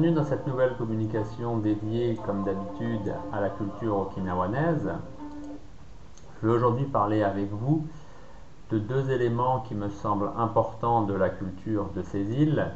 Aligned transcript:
Bienvenue 0.00 0.18
dans 0.18 0.24
cette 0.30 0.46
nouvelle 0.46 0.74
communication 0.78 1.58
dédiée, 1.58 2.18
comme 2.24 2.42
d'habitude, 2.42 3.14
à 3.34 3.40
la 3.42 3.50
culture 3.50 3.98
okinawanaise. 3.98 4.90
Je 6.40 6.46
vais 6.46 6.54
aujourd'hui 6.54 6.86
parler 6.86 7.22
avec 7.22 7.50
vous 7.50 7.86
de 8.70 8.78
deux 8.78 9.10
éléments 9.10 9.60
qui 9.60 9.74
me 9.74 9.90
semblent 9.90 10.30
importants 10.38 11.02
de 11.02 11.12
la 11.12 11.28
culture 11.28 11.90
de 11.94 12.00
ces 12.00 12.22
îles, 12.32 12.66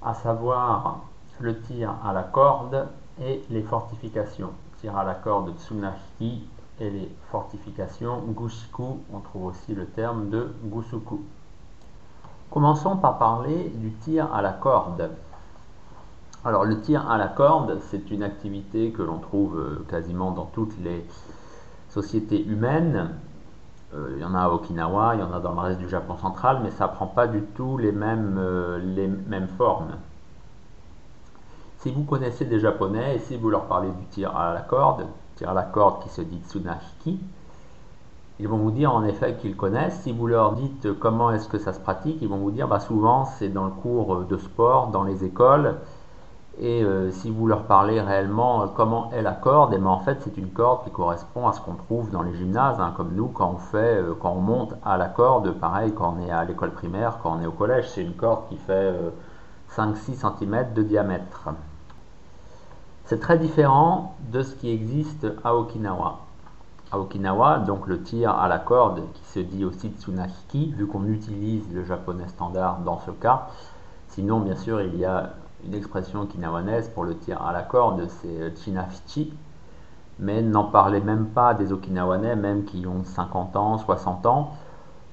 à 0.00 0.14
savoir 0.14 1.00
le 1.40 1.60
tir 1.60 1.92
à 2.04 2.12
la 2.12 2.22
corde 2.22 2.86
et 3.20 3.42
les 3.50 3.62
fortifications. 3.62 4.52
Tir 4.80 4.96
à 4.96 5.02
la 5.02 5.14
corde 5.14 5.58
tsunahiki 5.58 6.46
et 6.78 6.88
les 6.88 7.12
fortifications 7.32 8.20
gushiku, 8.28 9.00
on 9.12 9.18
trouve 9.18 9.46
aussi 9.46 9.74
le 9.74 9.86
terme 9.86 10.30
de 10.30 10.54
gusuku. 10.62 11.18
Commençons 12.52 12.96
par 12.96 13.18
parler 13.18 13.72
du 13.74 13.90
tir 13.94 14.32
à 14.32 14.40
la 14.40 14.52
corde. 14.52 15.10
Alors 16.46 16.66
le 16.66 16.78
tir 16.78 17.10
à 17.10 17.16
la 17.16 17.28
corde, 17.28 17.78
c'est 17.88 18.10
une 18.10 18.22
activité 18.22 18.90
que 18.90 19.00
l'on 19.00 19.16
trouve 19.16 19.58
euh, 19.58 19.84
quasiment 19.88 20.30
dans 20.30 20.44
toutes 20.44 20.78
les 20.78 21.02
sociétés 21.88 22.44
humaines. 22.44 23.12
Euh, 23.94 24.12
il 24.16 24.20
y 24.20 24.24
en 24.26 24.34
a 24.34 24.40
à 24.40 24.48
Okinawa, 24.50 25.14
il 25.14 25.20
y 25.20 25.22
en 25.22 25.32
a 25.32 25.40
dans 25.40 25.52
le 25.52 25.60
reste 25.60 25.78
du 25.78 25.88
Japon 25.88 26.18
central, 26.18 26.60
mais 26.62 26.70
ça 26.70 26.86
ne 26.86 26.92
prend 26.92 27.06
pas 27.06 27.28
du 27.28 27.40
tout 27.56 27.78
les 27.78 27.92
mêmes, 27.92 28.36
euh, 28.36 28.78
les 28.78 29.06
mêmes 29.06 29.48
formes. 29.56 29.92
Si 31.78 31.90
vous 31.90 32.02
connaissez 32.02 32.44
des 32.44 32.60
japonais 32.60 33.16
et 33.16 33.18
si 33.20 33.38
vous 33.38 33.48
leur 33.48 33.64
parlez 33.64 33.88
du 33.88 34.04
tir 34.10 34.36
à 34.36 34.52
la 34.52 34.60
corde, 34.60 35.06
tir 35.36 35.48
à 35.48 35.54
la 35.54 35.62
corde 35.62 36.02
qui 36.02 36.10
se 36.10 36.20
dit 36.20 36.42
tsunahiki, 36.46 37.20
ils 38.38 38.48
vont 38.48 38.58
vous 38.58 38.70
dire 38.70 38.92
en 38.92 39.04
effet 39.04 39.36
qu'ils 39.40 39.56
connaissent. 39.56 40.00
Si 40.00 40.12
vous 40.12 40.26
leur 40.26 40.52
dites 40.52 40.92
comment 40.98 41.30
est-ce 41.30 41.48
que 41.48 41.58
ça 41.58 41.72
se 41.72 41.80
pratique, 41.80 42.18
ils 42.20 42.28
vont 42.28 42.36
vous 42.36 42.50
dire 42.50 42.68
bah, 42.68 42.80
souvent 42.80 43.24
c'est 43.24 43.48
dans 43.48 43.64
le 43.64 43.70
cours 43.70 44.24
de 44.24 44.36
sport, 44.36 44.88
dans 44.88 45.04
les 45.04 45.24
écoles. 45.24 45.76
Et 46.58 46.84
euh, 46.84 47.10
si 47.10 47.30
vous 47.30 47.48
leur 47.48 47.64
parlez 47.64 48.00
réellement 48.00 48.62
euh, 48.62 48.66
comment 48.74 49.10
est 49.10 49.22
la 49.22 49.32
corde, 49.32 49.72
et 49.72 49.76
eh 49.76 49.80
ben, 49.80 49.88
en 49.88 49.98
fait 49.98 50.18
c'est 50.20 50.36
une 50.36 50.50
corde 50.50 50.84
qui 50.84 50.90
correspond 50.90 51.48
à 51.48 51.52
ce 51.52 51.60
qu'on 51.60 51.74
trouve 51.74 52.10
dans 52.10 52.22
les 52.22 52.32
gymnases, 52.34 52.80
hein, 52.80 52.92
comme 52.96 53.12
nous 53.14 53.26
quand 53.26 53.50
on 53.54 53.58
fait, 53.58 53.96
euh, 54.00 54.14
quand 54.20 54.30
on 54.30 54.40
monte 54.40 54.74
à 54.84 54.96
la 54.96 55.08
corde, 55.08 55.50
pareil 55.52 55.92
quand 55.92 56.16
on 56.16 56.24
est 56.24 56.30
à 56.30 56.44
l'école 56.44 56.70
primaire, 56.70 57.18
quand 57.22 57.36
on 57.36 57.42
est 57.42 57.46
au 57.46 57.52
collège, 57.52 57.88
c'est 57.88 58.02
une 58.02 58.14
corde 58.14 58.48
qui 58.48 58.56
fait 58.56 58.94
5-6 59.76 60.20
cm 60.38 60.74
de 60.74 60.82
diamètre. 60.84 61.48
C'est 63.06 63.18
très 63.18 63.36
différent 63.36 64.14
de 64.32 64.42
ce 64.42 64.54
qui 64.54 64.70
existe 64.70 65.26
à 65.42 65.56
Okinawa. 65.56 66.20
À 66.92 66.98
Okinawa, 67.00 67.58
donc 67.58 67.88
le 67.88 68.00
tir 68.00 68.30
à 68.30 68.46
la 68.46 68.58
corde, 68.58 69.02
qui 69.12 69.24
se 69.24 69.40
dit 69.40 69.64
aussi 69.64 69.88
tsunahiki, 69.88 70.72
vu 70.72 70.86
qu'on 70.86 71.04
utilise 71.06 71.64
le 71.74 71.84
japonais 71.84 72.28
standard 72.28 72.78
dans 72.78 73.00
ce 73.00 73.10
cas. 73.10 73.48
Sinon, 74.08 74.38
bien 74.40 74.56
sûr, 74.56 74.80
il 74.80 74.96
y 74.96 75.04
a 75.04 75.34
une 75.66 75.74
expression 75.74 76.22
okinawanaise 76.22 76.88
pour 76.88 77.04
le 77.04 77.16
tir 77.16 77.42
à 77.42 77.52
la 77.52 77.62
corde, 77.62 78.06
c'est 78.08 78.56
chinafichi. 78.56 79.32
Mais 80.18 80.42
n'en 80.42 80.64
parlez 80.64 81.00
même 81.00 81.26
pas 81.26 81.54
des 81.54 81.72
okinawanais, 81.72 82.36
même 82.36 82.64
qui 82.64 82.86
ont 82.86 83.02
50 83.02 83.56
ans, 83.56 83.78
60 83.78 84.26
ans, 84.26 84.52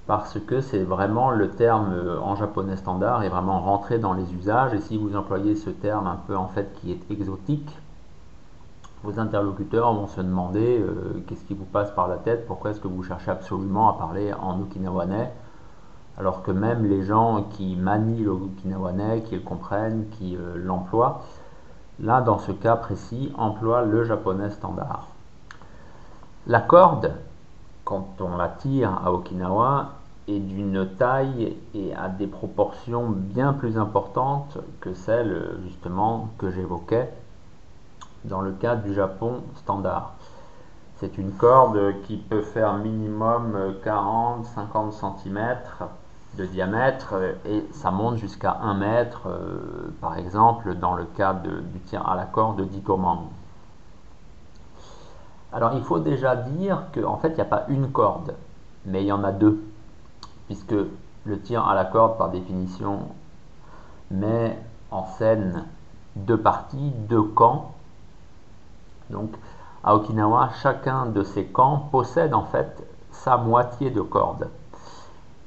parce 0.05 0.39
que 0.39 0.61
c'est 0.61 0.83
vraiment 0.83 1.31
le 1.31 1.49
terme 1.49 1.95
en 2.21 2.35
japonais 2.35 2.75
standard 2.75 3.23
est 3.23 3.29
vraiment 3.29 3.61
rentré 3.61 3.97
dans 3.97 4.13
les 4.13 4.33
usages. 4.33 4.73
Et 4.73 4.81
si 4.81 4.97
vous 4.97 5.15
employez 5.15 5.55
ce 5.55 5.69
terme 5.71 6.05
un 6.05 6.19
peu 6.27 6.35
en 6.35 6.47
fait 6.47 6.71
qui 6.79 6.91
est 6.91 7.11
exotique, 7.11 7.75
vos 9.03 9.19
interlocuteurs 9.19 9.93
vont 9.93 10.07
se 10.07 10.21
demander 10.21 10.79
euh, 10.79 11.23
qu'est-ce 11.27 11.43
qui 11.45 11.55
vous 11.55 11.65
passe 11.65 11.91
par 11.91 12.07
la 12.07 12.17
tête, 12.17 12.45
pourquoi 12.45 12.71
est-ce 12.71 12.79
que 12.79 12.87
vous 12.87 13.03
cherchez 13.03 13.31
absolument 13.31 13.89
à 13.89 13.93
parler 13.93 14.31
en 14.33 14.61
okinawanais, 14.61 15.31
alors 16.17 16.43
que 16.43 16.51
même 16.51 16.85
les 16.85 17.03
gens 17.03 17.43
qui 17.51 17.75
manient 17.75 18.23
l'okinawanais, 18.23 19.21
qui 19.23 19.35
le 19.35 19.41
comprennent, 19.41 20.07
qui 20.11 20.35
euh, 20.35 20.53
l'emploient, 20.55 21.21
là 21.99 22.21
dans 22.21 22.39
ce 22.39 22.51
cas 22.51 22.75
précis, 22.75 23.31
emploient 23.37 23.83
le 23.83 24.03
japonais 24.03 24.49
standard. 24.49 25.07
La 26.47 26.59
corde, 26.59 27.13
quand 27.85 28.15
on 28.19 28.35
la 28.37 28.49
tire 28.49 28.99
à 29.05 29.11
Okinawa, 29.13 29.91
est 30.27 30.39
d'une 30.39 30.87
taille 30.97 31.57
et 31.73 31.93
a 31.95 32.07
des 32.07 32.27
proportions 32.27 33.09
bien 33.09 33.53
plus 33.53 33.77
importantes 33.77 34.57
que 34.79 34.93
celles 34.93 35.57
justement 35.63 36.29
que 36.37 36.51
j'évoquais 36.51 37.11
dans 38.25 38.41
le 38.41 38.51
cas 38.51 38.75
du 38.75 38.93
Japon 38.93 39.41
standard. 39.55 40.13
C'est 41.01 41.17
une 41.17 41.31
corde 41.31 41.95
qui 42.03 42.17
peut 42.17 42.43
faire 42.43 42.75
minimum 42.75 43.57
40-50 43.83 44.91
cm 44.91 45.57
de 46.37 46.45
diamètre 46.45 47.15
et 47.43 47.65
ça 47.71 47.89
monte 47.89 48.17
jusqu'à 48.17 48.59
1 48.61 48.75
mètre, 48.75 49.21
euh, 49.25 49.91
par 49.99 50.19
exemple 50.19 50.75
dans 50.75 50.93
le 50.93 51.05
cas 51.05 51.33
du 51.33 51.79
tir 51.87 52.07
à 52.07 52.15
la 52.15 52.25
corde 52.25 52.61
d'Itoman. 52.69 53.17
Alors 55.51 55.73
il 55.73 55.81
faut 55.81 55.97
déjà 55.97 56.35
dire 56.35 56.83
qu'en 56.93 57.17
fait 57.17 57.29
il 57.29 57.35
n'y 57.35 57.41
a 57.41 57.45
pas 57.45 57.65
une 57.69 57.91
corde, 57.91 58.35
mais 58.85 59.01
il 59.01 59.07
y 59.07 59.11
en 59.11 59.23
a 59.23 59.31
deux, 59.31 59.59
puisque 60.45 60.75
le 61.25 61.39
tir 61.41 61.67
à 61.67 61.73
la 61.73 61.85
corde 61.85 62.19
par 62.19 62.29
définition 62.29 63.07
met 64.11 64.55
en 64.91 65.07
scène 65.07 65.65
deux 66.15 66.37
parties, 66.37 66.91
deux 67.09 67.23
camps, 67.23 67.71
donc, 69.11 69.31
à 69.83 69.95
Okinawa, 69.95 70.49
chacun 70.61 71.07
de 71.07 71.23
ces 71.23 71.45
camps 71.45 71.89
possède 71.91 72.33
en 72.33 72.43
fait 72.43 72.83
sa 73.11 73.37
moitié 73.37 73.89
de 73.89 74.01
corde. 74.01 74.47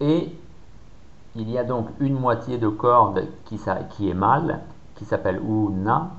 Et 0.00 0.36
il 1.36 1.50
y 1.50 1.58
a 1.58 1.64
donc 1.64 1.88
une 2.00 2.18
moitié 2.18 2.58
de 2.58 2.68
corde 2.68 3.24
qui, 3.44 3.56
est 3.56 4.14
mâle, 4.14 4.60
qui 4.96 5.04
s'appelle 5.04 5.40
Una, 5.42 6.10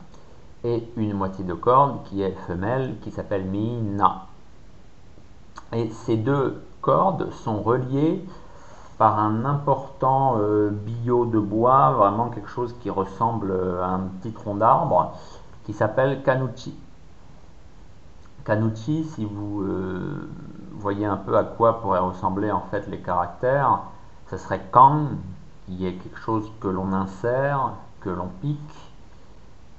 et 0.64 0.88
une 0.98 1.14
moitié 1.14 1.44
de 1.44 1.54
corde 1.54 2.04
qui 2.06 2.22
est 2.22 2.36
femelle, 2.48 2.96
qui 3.02 3.12
s'appelle 3.12 3.46
Mina. 3.46 4.26
Et 5.74 5.90
ces 5.90 6.18
deux 6.18 6.64
cordes 6.82 7.32
sont 7.32 7.62
reliées 7.62 8.26
par 8.98 9.20
un 9.20 9.46
important 9.46 10.38
euh, 10.40 10.72
de 10.72 11.40
bois, 11.40 11.92
vraiment 11.92 12.30
quelque 12.30 12.50
chose 12.50 12.74
qui 12.82 12.90
ressemble 12.90 13.54
à 13.82 13.88
un 13.88 14.00
petit 14.00 14.32
tronc 14.32 14.56
d'arbre, 14.56 15.14
qui 15.66 15.74
s'appelle 15.74 16.24
Kanuchi. 16.24 16.74
Kanuchi, 18.46 19.04
si 19.04 19.26
vous 19.26 19.64
euh, 19.64 20.30
voyez 20.74 21.06
un 21.06 21.18
peu 21.18 21.36
à 21.36 21.44
quoi 21.44 21.82
pourraient 21.82 22.00
ressembler 22.00 22.52
en 22.52 22.62
fait 22.62 22.88
les 22.88 23.00
caractères, 23.00 23.80
ce 24.30 24.38
serait 24.38 24.62
kan, 24.72 25.08
qui 25.66 25.86
est 25.88 25.94
quelque 25.96 26.20
chose 26.20 26.52
que 26.62 26.68
l'on 26.68 26.94
insère, 26.94 27.72
que 28.02 28.10
l'on 28.12 28.30
pique, 28.42 28.60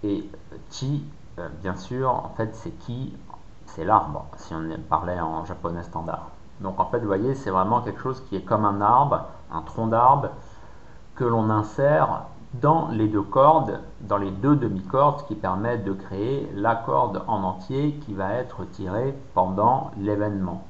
et 0.03 0.29
chi, 0.71 1.05
euh, 1.39 1.49
bien 1.63 1.77
sûr, 1.77 2.11
en 2.11 2.33
fait 2.37 2.55
c'est 2.57 2.73
ki, 2.73 3.17
c'est 3.67 3.85
l'arbre, 3.85 4.27
si 4.37 4.53
on 4.53 4.65
parlait 4.89 5.21
en 5.21 5.45
japonais 5.45 5.85
standard. 5.85 6.31
Donc 6.61 6.81
en 6.81 6.87
fait, 6.87 6.99
vous 6.99 7.07
voyez, 7.07 7.35
c'est 7.35 7.51
vraiment 7.51 7.83
quelque 7.83 8.01
chose 8.01 8.23
qui 8.29 8.37
est 8.37 8.43
comme 8.43 8.65
un 8.65 8.81
arbre, 8.81 9.27
un 9.53 9.63
tronc 9.63 9.87
d'arbre, 9.89 10.31
que 11.15 11.25
l'on 11.25 11.51
insère 11.51 12.25
dans 12.55 12.89
les 12.89 13.09
deux 13.09 13.23
cordes, 13.23 13.81
dans 14.01 14.17
les 14.17 14.31
deux 14.31 14.57
demi-cordes 14.57 15.27
qui 15.27 15.35
permettent 15.35 15.85
de 15.85 15.93
créer 15.93 16.51
la 16.55 16.75
corde 16.75 17.23
en 17.27 17.43
entier 17.43 18.01
qui 18.05 18.15
va 18.15 18.33
être 18.33 18.65
tirée 18.73 19.15
pendant 19.35 19.91
l'événement. 19.99 20.65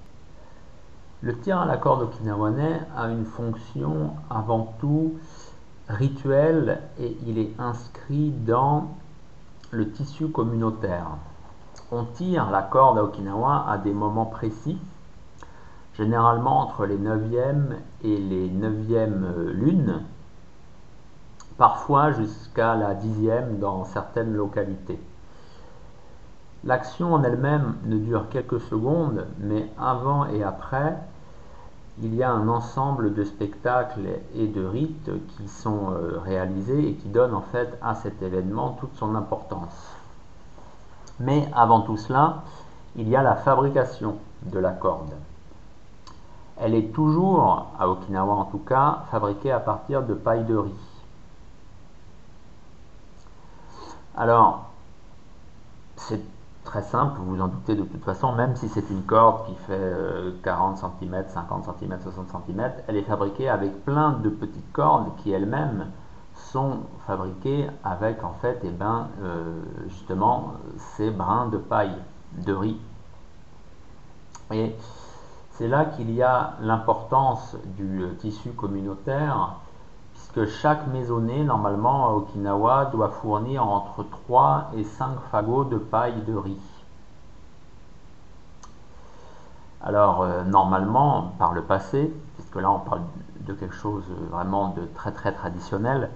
Le 1.23 1.39
tir 1.39 1.59
à 1.59 1.67
la 1.67 1.77
corde 1.77 2.03
okinawanais 2.03 2.81
a 2.97 3.09
une 3.09 3.25
fonction 3.25 4.11
avant 4.31 4.75
tout 4.81 5.15
rituelle 5.89 6.83
et 6.99 7.17
il 7.27 7.39
est 7.39 7.53
inscrit 7.59 8.31
dans 8.31 8.89
le 9.71 9.91
tissu 9.91 10.29
communautaire. 10.29 11.07
On 11.93 12.05
tire 12.05 12.51
la 12.51 12.63
corde 12.63 12.99
à 12.99 13.05
Okinawa 13.05 13.67
à 13.69 13.79
des 13.79 13.93
moments 13.93 14.27
précis, 14.27 14.79
généralement 15.95 16.61
entre 16.61 16.87
les 16.87 16.99
9e 16.99 17.77
et 18.03 18.17
les 18.17 18.49
9e 18.49 19.51
lunes, 19.51 20.03
parfois 21.59 22.13
jusqu'à 22.13 22.75
la 22.75 22.95
dixième 22.95 23.59
dans 23.59 23.85
certaines 23.85 24.35
localités. 24.35 25.01
L'action 26.65 27.15
en 27.15 27.23
elle-même 27.23 27.77
ne 27.85 27.99
dure 27.99 28.29
quelques 28.29 28.61
secondes, 28.61 29.27
mais 29.39 29.71
avant 29.79 30.27
et 30.27 30.43
après, 30.43 30.97
il 32.03 32.15
y 32.15 32.23
a 32.23 32.31
un 32.31 32.49
ensemble 32.49 33.15
de 33.15 33.25
spectacles 33.25 34.09
et 34.35 34.47
de 34.49 34.65
rites 34.65 35.11
qui 35.37 35.49
sont 35.49 35.93
euh, 35.93 36.19
réalisés 36.25 36.91
et 36.91 36.95
qui 36.95 37.09
donnent 37.09 37.35
en 37.35 37.41
fait 37.41 37.79
à 37.81 37.95
cet 37.95 38.21
événement 38.21 38.77
toute 38.81 38.95
son 38.97 39.15
importance. 39.15 39.95
Mais 41.21 41.49
avant 41.55 41.81
tout 41.81 41.97
cela, 41.97 42.43
il 42.97 43.09
y 43.09 43.17
a 43.17 43.23
la 43.23 43.37
fabrication 43.37 44.17
de 44.43 44.59
la 44.59 44.73
corde. 44.73 45.15
Elle 46.59 46.75
est 46.75 46.93
toujours, 46.93 47.67
à 47.79 47.89
Okinawa 47.89 48.35
en 48.35 48.45
tout 48.47 48.59
cas, 48.59 49.05
fabriquée 49.11 49.53
à 49.53 49.61
partir 49.61 50.03
de 50.03 50.15
paille 50.15 50.45
de 50.45 50.57
riz. 50.57 50.96
Alors, 54.17 54.71
c'est 55.97 56.23
très 56.65 56.83
simple, 56.83 57.19
vous 57.21 57.37
vous 57.37 57.43
en 57.43 57.49
doutez 57.49 57.75
de 57.75 57.85
toute 57.85 58.05
façon, 58.05 58.33
même 58.33 58.57
si 58.57 58.69
c'est 58.69 58.89
une 58.91 59.03
corde 59.03 59.47
qui 59.47 59.55
fait 59.67 59.93
40 60.43 60.79
cm, 60.79 61.25
50 61.29 61.65
cm, 61.79 62.01
60 62.03 62.29
cm, 62.47 62.73
elle 62.89 62.97
est 62.97 63.03
fabriquée 63.03 63.49
avec 63.49 63.85
plein 63.85 64.13
de 64.13 64.29
petites 64.29 64.73
cordes 64.73 65.15
qui 65.19 65.33
elles-mêmes 65.33 65.87
sont 66.35 66.81
fabriqués 67.07 67.69
avec 67.85 68.23
en 68.25 68.33
fait 68.41 68.65
et 68.65 68.69
eh 68.69 68.71
ben, 68.71 69.09
euh, 69.23 69.61
justement 69.89 70.53
ces 70.97 71.11
brins 71.11 71.49
de 71.49 71.59
paille, 71.59 71.97
de 72.45 72.53
riz. 72.53 72.81
Et 74.53 74.75
c'est 75.53 75.69
là 75.69 75.87
qu'il 75.87 76.11
y 76.11 76.23
a 76.23 76.55
l'importance 76.61 77.57
du 77.77 78.03
euh, 78.03 78.15
tissu 78.19 78.51
communautaire, 78.51 79.57
puisque 80.17 80.51
chaque 80.51 80.87
maisonnée, 80.89 81.45
normalement 81.45 82.09
à 82.09 82.13
Okinawa, 82.13 82.87
doit 82.87 83.11
fournir 83.11 83.67
entre 83.67 84.03
3 84.03 84.71
et 84.77 84.85
5 84.85 85.19
fagots 85.31 85.65
de 85.65 85.77
paille 85.77 86.23
de 86.27 86.35
riz. 86.35 86.61
Alors, 89.83 90.23
euh, 90.23 90.43
normalement, 90.43 91.33
par 91.39 91.53
le 91.53 91.63
passé, 91.63 92.13
puisque 92.35 92.57
là 92.57 92.71
on 92.71 92.79
parle 92.79 93.03
de 93.41 93.53
quelque 93.53 93.75
chose 93.75 94.05
vraiment 94.31 94.69
de 94.71 94.87
très 94.95 95.13
très 95.13 95.33
traditionnel, 95.33 96.11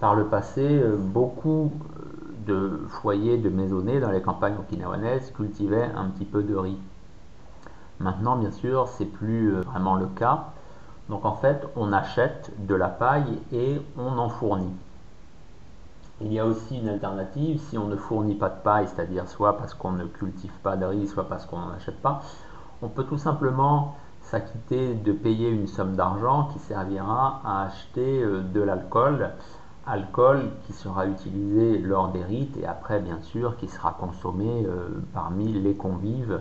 par 0.00 0.14
le 0.14 0.26
passé, 0.26 0.80
euh, 0.82 0.96
beaucoup 0.96 1.72
de 2.46 2.82
foyers 2.88 3.38
de 3.38 3.48
maisonnées 3.48 4.00
dans 4.00 4.10
les 4.10 4.20
campagnes 4.20 4.56
okinawanaises 4.58 5.32
cultivaient 5.32 5.90
un 5.96 6.06
petit 6.06 6.24
peu 6.24 6.42
de 6.42 6.54
riz. 6.56 6.78
Maintenant, 8.00 8.36
bien 8.36 8.50
sûr, 8.50 8.88
c'est 8.88 9.06
plus 9.06 9.54
euh, 9.54 9.60
vraiment 9.62 9.96
le 9.96 10.06
cas. 10.06 10.46
Donc 11.08 11.24
en 11.24 11.34
fait, 11.34 11.66
on 11.76 11.92
achète 11.92 12.52
de 12.66 12.74
la 12.74 12.88
paille 12.88 13.38
et 13.52 13.80
on 13.96 14.18
en 14.18 14.28
fournit. 14.28 14.74
Il 16.20 16.32
y 16.32 16.40
a 16.40 16.44
aussi 16.44 16.78
une 16.78 16.88
alternative, 16.88 17.60
si 17.70 17.78
on 17.78 17.86
ne 17.86 17.96
fournit 17.96 18.34
pas 18.34 18.48
de 18.48 18.60
paille, 18.62 18.88
c'est-à-dire 18.88 19.28
soit 19.28 19.56
parce 19.56 19.74
qu'on 19.74 19.92
ne 19.92 20.04
cultive 20.04 20.52
pas 20.62 20.76
de 20.76 20.84
riz, 20.84 21.06
soit 21.06 21.28
parce 21.28 21.46
qu'on 21.46 21.58
n'en 21.58 21.70
achète 21.70 22.02
pas, 22.02 22.22
on 22.82 22.88
peut 22.88 23.04
tout 23.04 23.18
simplement 23.18 23.94
s'acquitter 24.22 24.94
de 24.94 25.12
payer 25.12 25.48
une 25.48 25.68
somme 25.68 25.94
d'argent 25.94 26.48
qui 26.52 26.58
servira 26.58 27.40
à 27.44 27.62
acheter 27.66 28.22
euh, 28.22 28.42
de 28.42 28.60
l'alcool, 28.60 29.30
alcool 29.86 30.50
qui 30.66 30.72
sera 30.72 31.06
utilisé 31.06 31.78
lors 31.78 32.08
des 32.08 32.22
rites 32.22 32.56
et 32.58 32.66
après 32.66 33.00
bien 33.00 33.20
sûr 33.22 33.56
qui 33.56 33.68
sera 33.68 33.92
consommé 33.92 34.66
euh, 34.66 34.88
parmi 35.14 35.52
les 35.52 35.74
convives, 35.74 36.40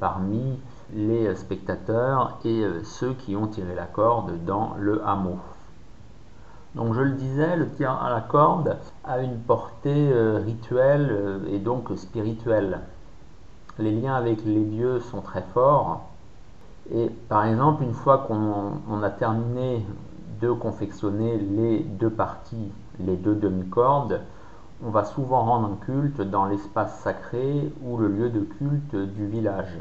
parmi 0.00 0.58
les 0.94 1.34
spectateurs 1.34 2.38
et 2.44 2.62
euh, 2.62 2.82
ceux 2.82 3.12
qui 3.12 3.36
ont 3.36 3.46
tiré 3.46 3.74
la 3.74 3.84
corde 3.84 4.44
dans 4.44 4.74
le 4.78 5.06
hameau. 5.06 5.38
Donc 6.74 6.94
je 6.94 7.00
le 7.00 7.12
disais, 7.12 7.56
le 7.56 7.68
tir 7.70 7.90
à 7.90 8.10
la 8.10 8.20
corde 8.20 8.76
a 9.04 9.20
une 9.20 9.38
portée 9.38 10.10
euh, 10.12 10.38
rituelle 10.44 11.08
euh, 11.10 11.38
et 11.50 11.58
donc 11.58 11.90
spirituelle. 11.96 12.80
Les 13.78 13.92
liens 13.92 14.14
avec 14.14 14.44
les 14.44 14.64
dieux 14.64 15.00
sont 15.00 15.20
très 15.20 15.44
forts. 15.54 16.08
Et 16.90 17.10
par 17.28 17.44
exemple, 17.44 17.82
une 17.82 17.92
fois 17.92 18.18
qu'on 18.18 19.02
a 19.02 19.10
terminé 19.10 19.84
de 20.40 20.50
confectionner 20.52 21.36
les 21.36 21.80
deux 21.80 22.10
parties, 22.10 22.72
les 22.98 23.16
deux 23.16 23.34
demi-cordes, 23.34 24.20
on 24.84 24.90
va 24.90 25.04
souvent 25.04 25.44
rendre 25.44 25.68
un 25.68 25.84
culte 25.84 26.20
dans 26.20 26.46
l'espace 26.46 27.00
sacré 27.00 27.72
ou 27.82 27.98
le 27.98 28.08
lieu 28.08 28.30
de 28.30 28.40
culte 28.40 28.94
du 28.94 29.26
village 29.26 29.78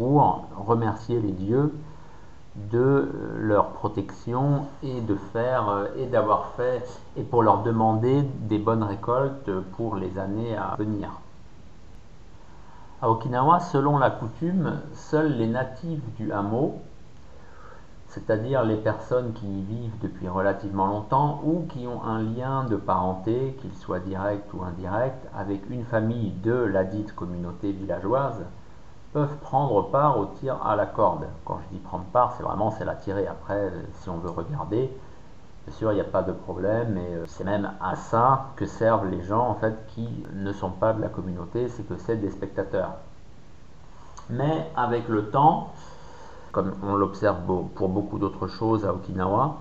pour 0.00 0.48
remercier 0.56 1.20
les 1.20 1.30
dieux 1.30 1.74
de 2.56 3.36
leur 3.38 3.68
protection 3.72 4.64
et 4.82 5.02
de 5.02 5.14
faire 5.14 5.68
euh, 5.68 5.88
et 5.98 6.06
d'avoir 6.06 6.52
fait 6.56 6.82
et 7.18 7.22
pour 7.22 7.42
leur 7.42 7.62
demander 7.62 8.22
des 8.22 8.56
bonnes 8.56 8.82
récoltes 8.82 9.50
pour 9.76 9.96
les 9.96 10.18
années 10.18 10.56
à 10.56 10.74
venir. 10.78 11.10
À 13.02 13.10
Okinawa, 13.10 13.60
selon 13.60 13.98
la 13.98 14.08
coutume, 14.08 14.80
seuls 14.94 15.36
les 15.36 15.46
natifs 15.46 16.00
du 16.16 16.32
hameau, 16.32 16.80
c'est-à-dire 18.08 18.64
les 18.64 18.76
personnes 18.76 19.34
qui 19.34 19.46
y 19.46 19.62
vivent 19.62 19.98
depuis 20.00 20.28
relativement 20.28 20.86
longtemps 20.86 21.42
ou 21.44 21.66
qui 21.68 21.86
ont 21.86 22.02
un 22.04 22.22
lien 22.22 22.64
de 22.64 22.76
parenté, 22.76 23.54
qu'il 23.60 23.74
soit 23.74 24.00
direct 24.00 24.50
ou 24.54 24.62
indirect, 24.62 25.28
avec 25.36 25.68
une 25.68 25.84
famille 25.84 26.30
de 26.42 26.54
la 26.54 26.84
dite 26.84 27.14
communauté 27.14 27.70
villageoise, 27.72 28.46
peuvent 29.12 29.36
prendre 29.38 29.90
part 29.90 30.18
au 30.18 30.26
tir 30.26 30.64
à 30.64 30.76
la 30.76 30.86
corde. 30.86 31.26
Quand 31.44 31.58
je 31.58 31.76
dis 31.76 31.82
prendre 31.82 32.04
part, 32.04 32.34
c'est 32.36 32.42
vraiment 32.42 32.70
c'est 32.70 32.84
la 32.84 32.94
tirer. 32.94 33.26
Après, 33.26 33.72
si 34.00 34.08
on 34.08 34.18
veut 34.18 34.30
regarder, 34.30 34.90
bien 35.66 35.76
sûr, 35.76 35.92
il 35.92 35.96
n'y 35.96 36.00
a 36.00 36.04
pas 36.04 36.22
de 36.22 36.32
problème, 36.32 36.92
mais 36.94 37.14
euh, 37.14 37.24
c'est 37.26 37.44
même 37.44 37.72
à 37.80 37.96
ça 37.96 38.46
que 38.56 38.66
servent 38.66 39.08
les 39.08 39.22
gens 39.22 39.48
en 39.48 39.54
fait 39.54 39.74
qui 39.88 40.08
ne 40.34 40.52
sont 40.52 40.70
pas 40.70 40.92
de 40.92 41.00
la 41.00 41.08
communauté, 41.08 41.68
c'est 41.68 41.82
que 41.82 41.96
c'est 41.96 42.16
des 42.16 42.30
spectateurs. 42.30 42.92
Mais 44.28 44.70
avec 44.76 45.08
le 45.08 45.30
temps, 45.30 45.72
comme 46.52 46.74
on 46.82 46.94
l'observe 46.94 47.38
pour 47.74 47.88
beaucoup 47.88 48.18
d'autres 48.18 48.46
choses 48.46 48.84
à 48.86 48.92
Okinawa, 48.92 49.56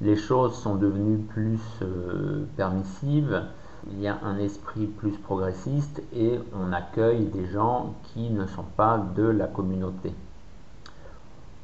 les 0.00 0.16
choses 0.16 0.54
sont 0.54 0.76
devenues 0.76 1.18
plus 1.18 1.60
euh, 1.82 2.46
permissives 2.56 3.42
il 3.88 4.00
y 4.00 4.08
a 4.08 4.18
un 4.22 4.38
esprit 4.38 4.86
plus 4.86 5.12
progressiste 5.12 6.02
et 6.12 6.38
on 6.54 6.72
accueille 6.72 7.24
des 7.26 7.46
gens 7.46 7.94
qui 8.04 8.30
ne 8.30 8.46
sont 8.46 8.64
pas 8.76 8.98
de 9.16 9.22
la 9.22 9.46
communauté. 9.46 10.12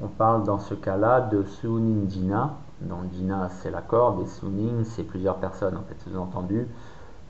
On 0.00 0.08
parle 0.08 0.44
dans 0.44 0.58
ce 0.58 0.74
cas-là 0.74 1.20
de 1.20 1.42
Sunin 1.44 2.08
Jina. 2.08 2.54
Donc 2.80 3.12
Jina 3.12 3.48
c'est 3.50 3.70
la 3.70 3.80
corde 3.80 4.22
et 4.22 4.26
Sunin 4.26 4.84
c'est 4.84 5.04
plusieurs 5.04 5.36
personnes. 5.36 5.76
En 5.76 5.82
fait, 5.82 5.98
sous-entendu, 6.08 6.66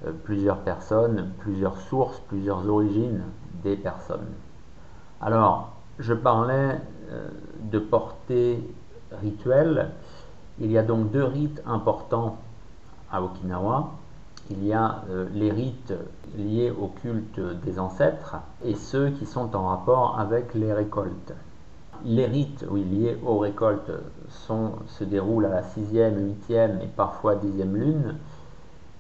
euh, 0.05 0.13
plusieurs 0.25 0.59
personnes, 0.59 1.31
plusieurs 1.39 1.77
sources, 1.77 2.21
plusieurs 2.29 2.69
origines 2.69 3.23
des 3.63 3.77
personnes. 3.77 4.27
Alors, 5.21 5.73
je 5.99 6.13
parlais 6.13 6.81
euh, 7.11 7.29
de 7.71 7.79
portée 7.79 8.63
rituelle. 9.23 9.91
Il 10.61 10.71
y 10.71 10.79
a 10.79 10.83
donc 10.83 11.11
deux 11.11 11.25
rites 11.25 11.63
importants 11.67 12.39
à 13.11 13.23
Okinawa 13.23 13.91
il 14.51 14.65
y 14.65 14.73
a 14.73 15.03
euh, 15.11 15.27
les 15.35 15.51
rites 15.51 15.95
liés 16.37 16.71
au 16.71 16.89
culte 16.89 17.41
des 17.65 17.79
ancêtres 17.79 18.37
et 18.65 18.75
ceux 18.75 19.11
qui 19.11 19.27
sont 19.27 19.55
en 19.57 19.69
rapport 19.69 20.19
avec 20.19 20.55
les 20.55 20.73
récoltes. 20.73 21.33
Les 22.05 22.27
rites 22.27 22.65
liés 22.71 23.17
aux 23.25 23.39
récoltes 23.39 23.91
se 24.29 25.05
déroulent 25.05 25.47
à 25.47 25.51
la 25.51 25.63
sixième, 25.63 26.27
huitième 26.27 26.81
et 26.83 26.87
parfois 26.87 27.37
dixième 27.37 27.75
lune, 27.75 28.17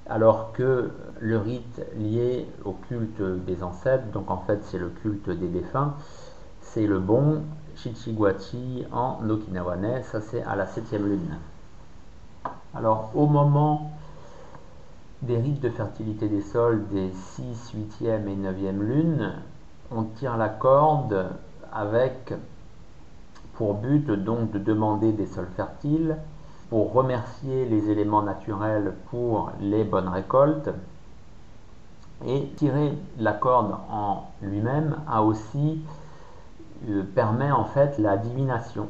alors 0.08 0.52
que 0.52 0.90
le 1.20 1.38
rite 1.38 1.82
lié 1.96 2.46
au 2.64 2.72
culte 2.72 3.22
des 3.44 3.62
ancêtres, 3.62 4.06
donc 4.12 4.31
en 4.31 4.38
fait 4.38 4.60
c'est 4.64 4.78
le 4.78 4.88
culte 4.88 5.28
des 5.28 5.49
défunts, 5.49 5.94
c'est 6.60 6.87
le 6.87 6.99
bon 6.99 7.42
Shichiguachi 7.76 8.87
en 8.92 9.18
okinawanais, 9.28 10.02
ça 10.04 10.20
c'est 10.20 10.42
à 10.42 10.56
la 10.56 10.66
septième 10.66 11.06
lune. 11.06 11.37
Alors 12.75 13.11
au 13.14 13.26
moment 13.26 13.90
des 15.23 15.37
rites 15.38 15.61
de 15.61 15.70
fertilité 15.70 16.28
des 16.28 16.42
sols 16.42 16.87
des 16.88 17.11
6, 17.12 17.75
8e 18.00 18.28
et 18.28 18.37
9e 18.37 18.78
lunes, 18.78 19.35
on 19.90 20.04
tire 20.04 20.37
la 20.37 20.49
corde 20.49 21.30
avec 21.73 22.35
pour 23.54 23.75
but 23.75 24.11
donc 24.11 24.50
de 24.50 24.58
demander 24.58 25.12
des 25.12 25.26
sols 25.26 25.49
fertiles, 25.56 26.16
pour 26.68 26.92
remercier 26.92 27.64
les 27.64 27.90
éléments 27.90 28.23
naturels 28.23 28.94
pour 29.11 29.52
les 29.61 29.85
bonnes 29.85 30.08
récoltes. 30.08 30.70
Et 32.26 32.49
tirer 32.56 32.92
la 33.18 33.32
corde 33.32 33.76
en 33.90 34.25
lui-même 34.42 34.96
a 35.08 35.23
aussi 35.23 35.82
euh, 36.88 37.02
permet 37.14 37.52
en 37.52 37.64
fait 37.64 37.99
la 37.99 38.16
divination 38.16 38.88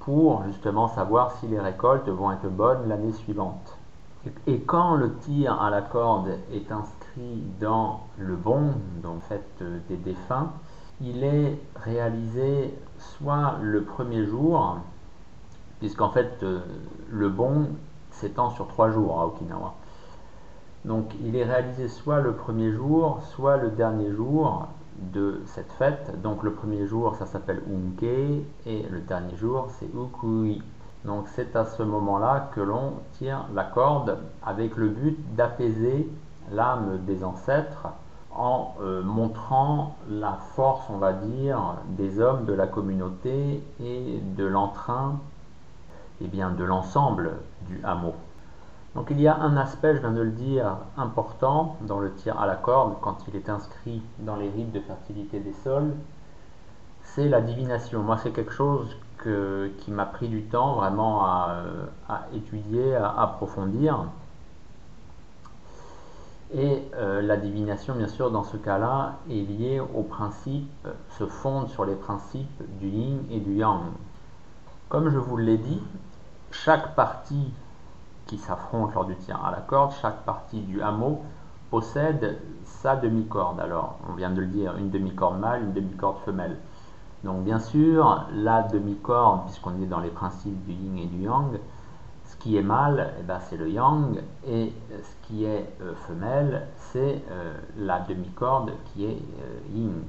pour 0.00 0.44
justement 0.44 0.88
savoir 0.88 1.32
si 1.38 1.46
les 1.46 1.60
récoltes 1.60 2.08
vont 2.08 2.32
être 2.32 2.48
bonnes 2.48 2.88
l'année 2.88 3.12
suivante. 3.12 3.78
Et 4.46 4.60
quand 4.60 4.94
le 4.94 5.14
tir 5.16 5.60
à 5.60 5.70
la 5.70 5.82
corde 5.82 6.30
est 6.52 6.72
inscrit 6.72 7.42
dans 7.60 8.00
le 8.18 8.36
bon, 8.36 8.72
dans 9.02 9.18
fait 9.20 9.44
euh, 9.60 9.78
des 9.88 9.96
défunts, 9.96 10.52
il 11.00 11.24
est 11.24 11.58
réalisé 11.76 12.74
soit 12.98 13.56
le 13.60 13.82
premier 13.82 14.24
jour, 14.24 14.78
puisqu'en 15.80 16.10
fait 16.10 16.42
euh, 16.42 16.60
le 17.10 17.28
bon 17.28 17.68
s'étend 18.10 18.50
sur 18.50 18.68
trois 18.68 18.90
jours 18.90 19.20
à 19.20 19.26
Okinawa. 19.26 19.74
Donc 20.84 21.14
il 21.22 21.36
est 21.36 21.44
réalisé 21.44 21.88
soit 21.88 22.20
le 22.20 22.32
premier 22.32 22.72
jour, 22.72 23.20
soit 23.34 23.56
le 23.56 23.70
dernier 23.70 24.10
jour 24.12 24.68
de 25.12 25.42
cette 25.46 25.72
fête. 25.72 26.20
Donc 26.22 26.42
le 26.42 26.52
premier 26.52 26.86
jour 26.86 27.14
ça 27.16 27.26
s'appelle 27.26 27.62
Unke 27.70 28.02
et 28.02 28.86
le 28.90 29.00
dernier 29.00 29.36
jour 29.36 29.68
c'est 29.78 29.88
Ukui. 29.94 30.62
Donc 31.04 31.26
c'est 31.28 31.54
à 31.54 31.66
ce 31.66 31.82
moment-là 31.82 32.50
que 32.54 32.60
l'on 32.60 32.94
tire 33.12 33.46
la 33.54 33.64
corde 33.64 34.18
avec 34.44 34.76
le 34.76 34.88
but 34.88 35.18
d'apaiser 35.36 36.10
l'âme 36.50 36.98
des 37.06 37.24
ancêtres 37.24 37.88
en 38.34 38.74
euh, 38.80 39.02
montrant 39.02 39.96
la 40.08 40.38
force, 40.54 40.84
on 40.90 40.96
va 40.96 41.12
dire, 41.12 41.76
des 41.88 42.20
hommes 42.20 42.46
de 42.46 42.52
la 42.52 42.66
communauté 42.66 43.62
et 43.80 44.20
de 44.36 44.44
l'entrain, 44.44 45.20
et 46.20 46.24
eh 46.24 46.28
bien 46.28 46.50
de 46.50 46.64
l'ensemble 46.64 47.32
du 47.68 47.80
hameau. 47.84 48.14
Donc 48.94 49.08
il 49.10 49.20
y 49.20 49.26
a 49.26 49.36
un 49.36 49.56
aspect, 49.56 49.94
je 49.94 50.00
viens 50.00 50.12
de 50.12 50.22
le 50.22 50.30
dire, 50.30 50.76
important 50.96 51.76
dans 51.82 51.98
le 51.98 52.12
tir 52.12 52.40
à 52.40 52.46
la 52.46 52.54
corde 52.54 52.94
quand 53.00 53.18
il 53.28 53.36
est 53.36 53.48
inscrit 53.48 54.02
dans 54.20 54.36
les 54.36 54.48
rites 54.48 54.72
de 54.72 54.80
fertilité 54.80 55.40
des 55.40 55.52
sols, 55.64 55.94
c'est 57.02 57.28
la 57.28 57.40
divination. 57.40 58.02
Moi 58.02 58.18
c'est 58.22 58.30
quelque 58.30 58.52
chose 58.52 58.96
qui 59.78 59.90
m'a 59.90 60.06
pris 60.06 60.28
du 60.28 60.42
temps 60.42 60.74
vraiment 60.74 61.24
à, 61.24 61.62
étudier, 62.34 62.94
à 62.94 63.20
approfondir. 63.20 64.04
Et 66.52 66.82
euh, 66.94 67.20
la 67.20 67.36
divination, 67.36 67.94
bien 67.94 68.06
sûr, 68.06 68.30
dans 68.30 68.44
ce 68.44 68.56
cas-là, 68.56 69.14
est 69.28 69.34
liée 69.34 69.80
au 69.80 70.02
principe, 70.02 70.70
se 71.18 71.26
fonde 71.26 71.68
sur 71.68 71.84
les 71.84 71.96
principes 71.96 72.62
du 72.78 72.88
yin 72.88 73.18
et 73.30 73.40
du 73.40 73.54
yang. 73.54 73.80
Comme 74.88 75.10
je 75.10 75.18
vous 75.18 75.36
l'ai 75.36 75.56
dit, 75.56 75.82
chaque 76.52 76.94
partie 76.94 77.52
qui 78.26 78.38
s'affronte 78.38 78.94
lors 78.94 79.04
du 79.04 79.16
tir 79.16 79.44
à 79.44 79.50
la 79.50 79.60
corde, 79.60 79.92
chaque 80.00 80.22
partie 80.24 80.60
du 80.60 80.80
hameau 80.80 81.22
possède 81.70 82.38
sa 82.64 82.96
demi-corde. 82.96 83.58
Alors, 83.60 83.98
on 84.08 84.12
vient 84.12 84.30
de 84.30 84.40
le 84.40 84.46
dire, 84.46 84.76
une 84.76 84.90
demi-corde 84.90 85.38
mâle, 85.40 85.62
une 85.62 85.72
demi-corde 85.72 86.18
femelle. 86.24 86.56
Donc, 87.24 87.42
bien 87.42 87.58
sûr, 87.58 88.26
la 88.32 88.62
demi-corde, 88.62 89.46
puisqu'on 89.46 89.80
est 89.82 89.86
dans 89.86 90.00
les 90.00 90.10
principes 90.10 90.62
du 90.66 90.72
yin 90.72 90.98
et 90.98 91.06
du 91.06 91.22
yang, 91.22 91.58
ce 92.26 92.36
qui 92.36 92.58
est 92.58 92.62
mâle, 92.62 93.14
eh 93.18 93.22
ben, 93.22 93.40
c'est 93.40 93.56
le 93.56 93.70
yang, 93.70 94.20
et 94.46 94.74
ce 94.90 95.26
qui 95.26 95.46
est 95.46 95.66
euh, 95.80 95.94
femelle, 96.06 96.68
c'est 96.76 97.22
euh, 97.30 97.56
la 97.78 98.00
demi-corde 98.00 98.72
qui 98.92 99.06
est 99.06 99.22
euh, 99.40 99.74
yin. 99.74 100.02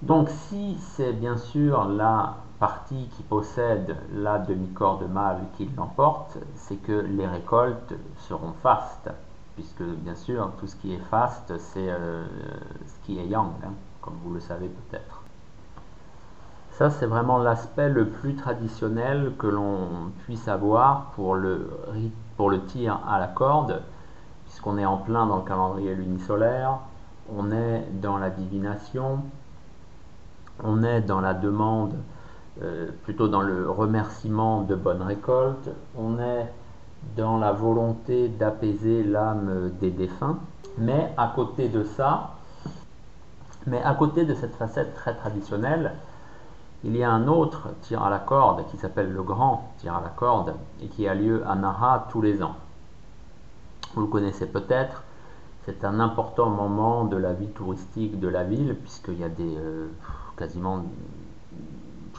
Donc, 0.00 0.30
si 0.30 0.78
c'est 0.78 1.12
bien 1.12 1.36
sûr 1.36 1.84
la 1.84 2.36
partie 2.58 3.08
qui 3.14 3.22
possède 3.24 3.94
la 4.14 4.38
demi-corde 4.38 5.06
mâle 5.10 5.40
qui 5.58 5.68
l'emporte, 5.76 6.38
c'est 6.54 6.76
que 6.76 6.92
les 6.92 7.26
récoltes 7.26 7.92
seront 8.20 8.54
fastes, 8.62 9.10
puisque 9.54 9.82
bien 9.82 10.14
sûr 10.14 10.50
tout 10.58 10.66
ce 10.66 10.76
qui 10.76 10.94
est 10.94 11.04
faste, 11.10 11.52
c'est 11.58 11.90
euh, 11.90 12.26
ce 12.86 13.06
qui 13.06 13.18
est 13.18 13.26
yang, 13.26 13.50
hein, 13.62 13.72
comme 14.06 14.16
vous 14.24 14.32
le 14.32 14.40
savez 14.40 14.68
peut-être. 14.68 15.20
Ça, 16.70 16.90
c'est 16.90 17.06
vraiment 17.06 17.38
l'aspect 17.38 17.88
le 17.88 18.06
plus 18.06 18.34
traditionnel 18.34 19.32
que 19.38 19.46
l'on 19.46 20.12
puisse 20.24 20.46
avoir 20.46 21.12
pour 21.16 21.34
le, 21.34 21.70
tir 22.68 23.00
à 23.08 23.18
la 23.18 23.28
corde, 23.28 23.82
puisqu'on 24.44 24.78
est 24.78 24.84
en 24.84 24.98
plein 24.98 25.26
dans 25.26 25.36
le 25.36 25.42
calendrier 25.42 25.94
lunisolaire, 25.94 26.78
on 27.34 27.50
est 27.50 27.86
dans 28.00 28.18
la 28.18 28.30
divination, 28.30 29.20
on 30.62 30.82
est 30.84 31.00
dans 31.00 31.20
la 31.20 31.34
demande 31.34 31.94
euh, 32.62 32.90
plutôt 33.04 33.28
dans 33.28 33.42
le 33.42 33.70
remerciement 33.70 34.60
de 34.60 34.74
bonne 34.74 35.02
récolte, 35.02 35.70
on 35.96 36.18
est 36.18 36.52
dans 37.16 37.38
la 37.38 37.52
volonté 37.52 38.28
d'apaiser 38.28 39.02
l'âme 39.02 39.70
des 39.80 39.90
défunts, 39.90 40.38
mais 40.76 41.12
à 41.16 41.32
côté 41.34 41.68
de 41.68 41.84
ça, 41.84 42.35
mais 43.66 43.82
à 43.82 43.94
côté 43.94 44.24
de 44.24 44.34
cette 44.34 44.54
facette 44.54 44.94
très 44.94 45.14
traditionnelle, 45.14 45.92
il 46.84 46.96
y 46.96 47.02
a 47.02 47.10
un 47.10 47.26
autre 47.26 47.68
tir 47.82 48.02
à 48.02 48.10
la 48.10 48.18
corde 48.18 48.66
qui 48.70 48.76
s'appelle 48.76 49.12
le 49.12 49.22
grand 49.22 49.70
tir 49.78 49.94
à 49.94 50.00
la 50.00 50.10
corde 50.10 50.54
et 50.82 50.86
qui 50.86 51.08
a 51.08 51.14
lieu 51.14 51.42
à 51.46 51.54
Nara 51.54 52.06
tous 52.10 52.22
les 52.22 52.42
ans. 52.42 52.56
Vous 53.94 54.02
le 54.02 54.06
connaissez 54.06 54.46
peut-être, 54.46 55.02
c'est 55.64 55.84
un 55.84 56.00
important 56.00 56.48
moment 56.48 57.04
de 57.04 57.16
la 57.16 57.32
vie 57.32 57.48
touristique 57.48 58.20
de 58.20 58.28
la 58.28 58.44
ville 58.44 58.76
puisqu'il 58.76 59.18
y 59.18 59.24
a 59.24 59.28
des 59.28 59.56
euh, 59.56 59.88
quasiment 60.36 60.84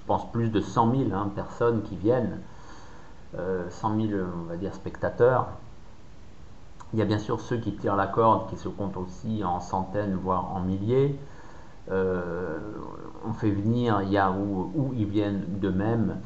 pense, 0.07 0.31
plus 0.31 0.49
de 0.49 0.61
100 0.61 0.91
000 0.91 1.03
hein, 1.13 1.29
personnes 1.35 1.83
qui 1.83 1.95
viennent, 1.95 2.39
100 3.33 3.37
euh, 3.39 3.69
000, 4.07 4.21
on 4.41 4.49
va 4.49 4.55
dire, 4.55 4.73
spectateurs. 4.73 5.49
Il 6.93 6.99
y 6.99 7.01
a 7.01 7.05
bien 7.05 7.19
sûr 7.19 7.41
ceux 7.41 7.57
qui 7.57 7.73
tirent 7.73 7.97
la 7.97 8.07
corde, 8.07 8.49
qui 8.49 8.57
se 8.57 8.69
comptent 8.69 8.97
aussi 8.97 9.43
en 9.43 9.59
centaines, 9.59 10.15
voire 10.15 10.55
en 10.55 10.61
milliers. 10.61 11.19
Euh, 11.91 12.57
on 13.27 13.33
fait 13.33 13.51
venir, 13.51 14.01
il 14.03 14.11
y 14.11 14.17
a 14.17 14.31
où, 14.31 14.93
ils 14.95 15.05
viennent 15.05 15.43
d'eux-mêmes, 15.47 16.17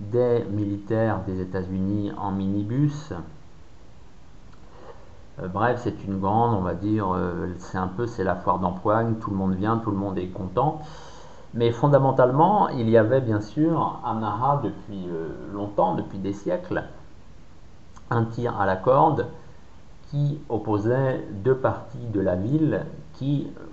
des 0.00 0.44
militaires 0.50 1.20
des 1.26 1.40
États-Unis 1.40 2.12
en 2.18 2.32
minibus. 2.32 3.12
Euh, 5.40 5.48
bref, 5.48 5.80
c'est 5.82 6.04
une 6.04 6.20
grande, 6.20 6.54
on 6.54 6.62
va 6.62 6.74
dire, 6.74 7.08
c'est 7.58 7.78
un 7.78 7.88
peu, 7.88 8.06
c'est 8.06 8.24
la 8.24 8.36
foire 8.36 8.58
d'empoigne, 8.58 9.14
tout 9.20 9.30
le 9.30 9.36
monde 9.36 9.54
vient, 9.54 9.78
tout 9.78 9.90
le 9.90 9.96
monde 9.96 10.18
est 10.18 10.28
content. 10.28 10.82
Mais 11.56 11.70
fondamentalement, 11.70 12.68
il 12.68 12.90
y 12.90 12.98
avait 12.98 13.22
bien 13.22 13.40
sûr 13.40 14.00
à 14.04 14.14
Nara 14.14 14.60
depuis 14.62 15.08
euh, 15.08 15.28
longtemps, 15.54 15.94
depuis 15.94 16.18
des 16.18 16.34
siècles, 16.34 16.84
un 18.10 18.24
tir 18.24 18.60
à 18.60 18.66
la 18.66 18.76
corde 18.76 19.28
qui 20.10 20.38
opposait 20.50 21.26
deux 21.30 21.54
parties 21.54 22.06
de 22.12 22.20
la 22.20 22.36
ville 22.36 22.84
qui 23.14 23.48
euh, 23.56 23.64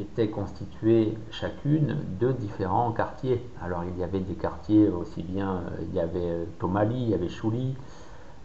étaient 0.00 0.28
constituées 0.28 1.16
chacune 1.30 1.98
de 2.20 2.32
différents 2.32 2.92
quartiers. 2.92 3.42
Alors 3.62 3.84
il 3.84 3.98
y 3.98 4.04
avait 4.04 4.20
des 4.20 4.34
quartiers 4.34 4.88
aussi 4.88 5.22
bien, 5.22 5.56
euh, 5.56 5.82
il 5.82 5.94
y 5.94 6.00
avait 6.00 6.46
Tomali, 6.58 7.02
il 7.02 7.08
y 7.10 7.14
avait 7.14 7.28
Chouli. 7.28 7.76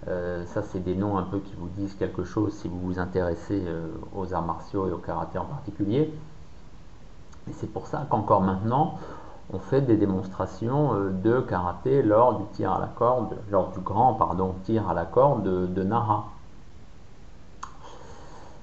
ça, 0.05 0.62
c'est 0.62 0.83
des 0.83 0.95
noms 0.95 1.17
un 1.17 1.24
peu 1.24 1.39
qui 1.39 1.53
vous 1.57 1.69
disent 1.77 1.95
quelque 1.95 2.25
chose 2.25 2.53
si 2.53 2.67
vous 2.67 2.79
vous 2.79 3.00
intéressez 3.00 3.63
aux 4.13 4.33
arts 4.33 4.45
martiaux 4.45 4.88
et 4.89 4.91
au 4.91 4.98
karaté 4.98 5.38
en 5.38 5.45
particulier. 5.45 6.13
Et 7.50 7.53
c'est 7.53 7.72
pour 7.72 7.88
ça 7.88 8.05
qu'encore 8.10 8.41
maintenant, 8.41 8.98
on 9.51 9.60
fait 9.60 9.81
des 9.81 9.98
démonstrations 9.98 10.93
euh, 10.93 11.12
de 11.12 11.41
karaté 11.41 12.01
lors 12.01 12.39
du 12.39 12.45
tir 12.53 12.72
à 12.72 12.79
la 12.79 12.88
corde, 12.88 13.38
lors 13.50 13.72
du 13.72 13.79
grand 13.79 14.13
pardon, 14.13 14.55
tir 14.63 14.89
à 14.89 14.93
la 14.93 15.05
corde 15.05 15.43
de, 15.43 15.83
Nara. 15.83 16.25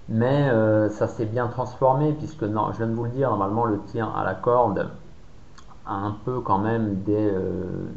Mais 0.08 0.48
euh, 0.48 0.88
ça 0.88 1.06
s'est 1.06 1.26
bien 1.26 1.46
transformé 1.48 2.12
puisque 2.12 2.42
non, 2.42 2.72
je 2.72 2.78
viens 2.78 2.88
de 2.88 2.94
vous 2.94 3.04
le 3.04 3.10
dire, 3.10 3.30
normalement 3.30 3.64
le 3.64 3.78
tir 3.80 4.16
à 4.16 4.24
la 4.24 4.34
corde 4.34 4.90
a 5.86 5.94
un 5.94 6.16
peu 6.24 6.40
quand 6.40 6.58
même 6.58 7.02
des, 7.02 7.30
euh, 7.32 7.88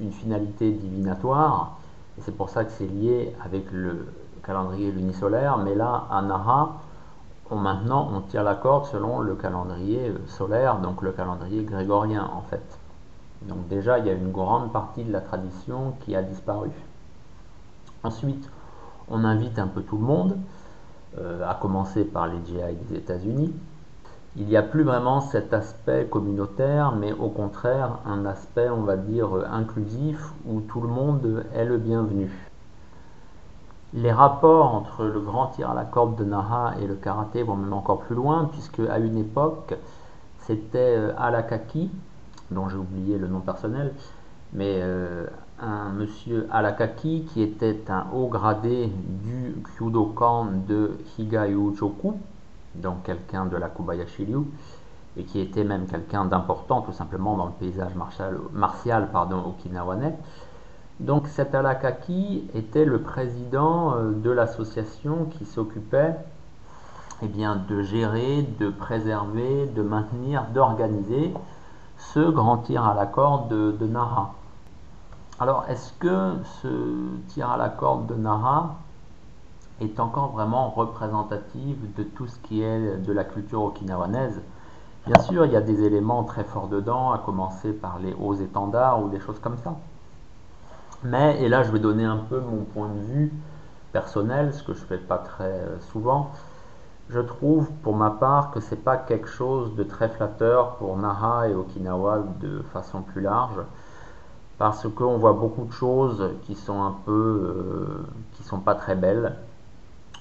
une 0.00 0.12
finalité 0.12 0.70
divinatoire. 0.72 1.76
C'est 2.20 2.36
pour 2.36 2.50
ça 2.50 2.64
que 2.64 2.70
c'est 2.70 2.86
lié 2.86 3.34
avec 3.44 3.70
le 3.72 4.06
calendrier 4.42 4.90
lunisolaire. 4.92 5.58
Mais 5.58 5.74
là, 5.74 6.04
à 6.10 6.22
Nara, 6.22 6.76
maintenant 7.56 8.08
on 8.12 8.20
tire 8.20 8.42
la 8.42 8.54
corde 8.54 8.86
selon 8.86 9.20
le 9.20 9.34
calendrier 9.34 10.08
euh, 10.08 10.18
solaire, 10.26 10.78
donc 10.78 11.02
le 11.02 11.12
calendrier 11.12 11.64
grégorien 11.64 12.28
en 12.34 12.42
fait. 12.42 12.78
Donc 13.42 13.68
déjà 13.68 13.98
il 13.98 14.06
y 14.06 14.10
a 14.10 14.12
une 14.12 14.30
grande 14.30 14.72
partie 14.72 15.04
de 15.04 15.12
la 15.12 15.20
tradition 15.20 15.94
qui 16.00 16.14
a 16.14 16.22
disparu. 16.22 16.70
Ensuite, 18.04 18.48
on 19.10 19.24
invite 19.24 19.58
un 19.58 19.66
peu 19.66 19.82
tout 19.82 19.96
le 19.96 20.04
monde, 20.04 20.36
à 21.18 21.54
commencer 21.54 22.04
par 22.04 22.26
les 22.26 22.38
GI 22.46 22.76
des 22.88 22.96
États-Unis. 22.96 23.52
Il 24.36 24.46
n'y 24.46 24.56
a 24.56 24.62
plus 24.62 24.82
vraiment 24.82 25.20
cet 25.20 25.52
aspect 25.52 26.06
communautaire, 26.10 26.92
mais 26.92 27.12
au 27.12 27.28
contraire 27.28 27.98
un 28.06 28.24
aspect, 28.24 28.68
on 28.70 28.82
va 28.82 28.96
dire, 28.96 29.28
inclusif, 29.52 30.18
où 30.46 30.60
tout 30.60 30.80
le 30.80 30.88
monde 30.88 31.44
est 31.54 31.66
le 31.66 31.76
bienvenu 31.76 32.30
les 33.94 34.12
rapports 34.12 34.74
entre 34.74 35.04
le 35.04 35.20
grand 35.20 35.48
tir 35.48 35.70
à 35.70 35.74
la 35.74 35.84
corde 35.84 36.16
de 36.16 36.24
Naha 36.24 36.74
et 36.80 36.86
le 36.86 36.94
karaté 36.94 37.42
vont 37.42 37.56
même 37.56 37.72
encore 37.72 38.00
plus 38.00 38.14
loin, 38.14 38.48
puisque 38.50 38.80
à 38.80 38.98
une 38.98 39.18
époque, 39.18 39.74
c'était 40.40 40.96
euh, 40.96 41.12
Alakaki, 41.18 41.90
dont 42.50 42.68
j'ai 42.68 42.76
oublié 42.76 43.18
le 43.18 43.28
nom 43.28 43.40
personnel, 43.40 43.92
mais 44.52 44.80
euh, 44.82 45.26
un 45.62 45.90
monsieur 45.90 46.48
Alakaki 46.50 47.24
qui 47.32 47.42
était 47.42 47.82
un 47.88 48.06
haut 48.12 48.26
gradé 48.26 48.90
du 49.24 49.54
Kyudokan 49.76 50.48
de 50.68 50.98
Higayu-choku, 51.18 52.14
donc 52.74 53.04
quelqu'un 53.04 53.46
de 53.46 53.56
la 53.56 53.68
Kobayashi 53.68 54.24
Ryu, 54.24 54.44
et 55.16 55.24
qui 55.24 55.40
était 55.40 55.64
même 55.64 55.86
quelqu'un 55.86 56.24
d'important 56.24 56.82
tout 56.82 56.92
simplement 56.92 57.36
dans 57.36 57.46
le 57.46 57.52
paysage 57.52 57.94
martial, 57.94 58.38
martial 58.52 59.08
pardon, 59.12 59.42
okinawanais. 59.46 60.14
Donc 61.00 61.28
cet 61.28 61.54
Alakaki 61.54 62.48
était 62.54 62.84
le 62.84 63.00
président 63.00 63.94
euh, 63.94 64.12
de 64.12 64.30
l'association 64.30 65.26
qui 65.26 65.46
s'occupait 65.46 66.16
eh 67.22 67.28
bien, 67.28 67.56
de 67.68 67.82
gérer, 67.82 68.42
de 68.58 68.68
préserver, 68.68 69.66
de 69.66 69.82
maintenir, 69.82 70.44
d'organiser 70.52 71.32
ce 71.96 72.18
grand 72.18 72.58
tir 72.58 72.84
à 72.84 72.94
la 72.94 73.06
corde 73.06 73.48
de, 73.48 73.86
Nara. 73.86 74.34
Alors 75.42 75.64
est-ce 75.66 75.92
que 75.94 76.36
ce 76.44 76.68
tir 77.26 77.50
à 77.50 77.56
la 77.56 77.68
corde 77.68 78.06
de 78.06 78.14
Nara 78.14 78.76
est 79.80 79.98
encore 79.98 80.30
vraiment 80.30 80.70
représentatif 80.70 81.76
de 81.96 82.04
tout 82.04 82.28
ce 82.28 82.38
qui 82.38 82.62
est 82.62 82.98
de 82.98 83.12
la 83.12 83.24
culture 83.24 83.60
okinawanaise 83.60 84.40
Bien 85.04 85.18
sûr, 85.18 85.44
il 85.44 85.50
y 85.50 85.56
a 85.56 85.60
des 85.60 85.82
éléments 85.82 86.22
très 86.22 86.44
forts 86.44 86.68
dedans, 86.68 87.10
à 87.10 87.18
commencer 87.18 87.72
par 87.72 87.98
les 87.98 88.14
hauts 88.14 88.34
étendards 88.34 89.02
ou 89.02 89.08
des 89.08 89.18
choses 89.18 89.40
comme 89.40 89.58
ça. 89.58 89.74
Mais, 91.02 91.42
et 91.42 91.48
là 91.48 91.64
je 91.64 91.72
vais 91.72 91.80
donner 91.80 92.04
un 92.04 92.18
peu 92.18 92.38
mon 92.38 92.62
point 92.62 92.90
de 92.90 93.00
vue 93.00 93.32
personnel, 93.90 94.54
ce 94.54 94.62
que 94.62 94.74
je 94.74 94.82
ne 94.82 94.86
fais 94.86 94.98
pas 94.98 95.18
très 95.18 95.50
euh, 95.50 95.80
souvent, 95.80 96.30
je 97.08 97.18
trouve 97.18 97.68
pour 97.82 97.96
ma 97.96 98.10
part 98.10 98.52
que 98.52 98.60
c'est 98.60 98.84
pas 98.84 98.96
quelque 98.96 99.28
chose 99.28 99.74
de 99.74 99.82
très 99.82 100.08
flatteur 100.08 100.76
pour 100.76 100.96
Naha 100.96 101.48
et 101.48 101.54
Okinawa 101.54 102.20
de 102.40 102.62
façon 102.72 103.02
plus 103.02 103.22
large, 103.22 103.58
parce 104.62 104.86
qu'on 104.88 105.18
voit 105.18 105.32
beaucoup 105.32 105.64
de 105.64 105.72
choses 105.72 106.34
qui 106.42 106.54
sont 106.54 106.84
un 106.84 106.94
peu, 107.04 107.10
euh, 107.10 108.06
qui 108.34 108.44
sont 108.44 108.60
pas 108.60 108.76
très 108.76 108.94
belles. 108.94 109.34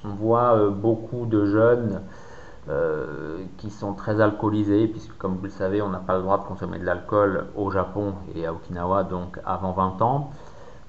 On 0.03 0.15
voit 0.15 0.55
euh, 0.55 0.71
beaucoup 0.71 1.27
de 1.27 1.45
jeunes 1.45 2.01
euh, 2.67 3.43
qui 3.59 3.69
sont 3.69 3.93
très 3.93 4.19
alcoolisés, 4.19 4.87
puisque 4.87 5.15
comme 5.19 5.35
vous 5.35 5.43
le 5.43 5.51
savez, 5.51 5.83
on 5.83 5.89
n'a 5.89 5.99
pas 5.99 6.15
le 6.15 6.23
droit 6.23 6.39
de 6.39 6.43
consommer 6.45 6.79
de 6.79 6.85
l'alcool 6.85 7.49
au 7.55 7.69
Japon 7.69 8.15
et 8.33 8.47
à 8.47 8.53
Okinawa, 8.53 9.03
donc 9.03 9.37
avant 9.45 9.73
20 9.73 10.01
ans. 10.01 10.31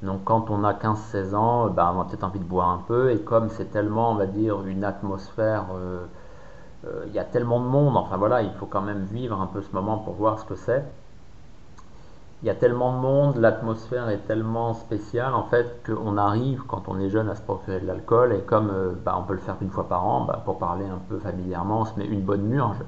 Donc 0.00 0.24
quand 0.24 0.48
on 0.48 0.64
a 0.64 0.72
15-16 0.72 1.34
ans, 1.34 1.68
bah, 1.68 1.92
on 1.94 2.00
a 2.00 2.06
peut-être 2.06 2.24
envie 2.24 2.38
de 2.38 2.44
boire 2.44 2.70
un 2.70 2.82
peu, 2.88 3.10
et 3.10 3.20
comme 3.20 3.50
c'est 3.50 3.70
tellement, 3.70 4.12
on 4.12 4.14
va 4.14 4.24
dire, 4.24 4.64
une 4.64 4.82
atmosphère, 4.82 5.66
il 7.06 7.12
y 7.12 7.18
a 7.18 7.24
tellement 7.24 7.60
de 7.60 7.66
monde, 7.66 7.98
enfin 7.98 8.16
voilà, 8.16 8.40
il 8.40 8.52
faut 8.54 8.64
quand 8.64 8.80
même 8.80 9.04
vivre 9.12 9.38
un 9.42 9.46
peu 9.46 9.60
ce 9.60 9.72
moment 9.72 9.98
pour 9.98 10.14
voir 10.14 10.38
ce 10.38 10.46
que 10.46 10.54
c'est 10.54 10.86
il 12.42 12.46
y 12.46 12.50
a 12.50 12.56
tellement 12.56 12.92
de 12.96 12.98
monde, 12.98 13.36
l'atmosphère 13.36 14.08
est 14.08 14.26
tellement 14.26 14.74
spéciale 14.74 15.32
en 15.34 15.44
fait 15.44 15.80
qu'on 15.86 16.16
arrive 16.16 16.62
quand 16.66 16.88
on 16.88 16.98
est 16.98 17.08
jeune 17.08 17.28
à 17.28 17.36
se 17.36 17.42
procurer 17.42 17.78
de 17.78 17.86
l'alcool 17.86 18.32
et 18.32 18.40
comme 18.40 18.70
euh, 18.70 18.92
bah, 19.04 19.16
on 19.16 19.22
peut 19.22 19.34
le 19.34 19.38
faire 19.38 19.56
une 19.60 19.70
fois 19.70 19.88
par 19.88 20.04
an, 20.04 20.24
bah, 20.24 20.42
pour 20.44 20.58
parler 20.58 20.86
un 20.86 20.98
peu 21.08 21.18
familièrement, 21.18 21.82
on 21.82 21.84
se 21.84 21.96
met 21.96 22.04
une 22.04 22.22
bonne 22.22 22.42
murge. 22.42 22.78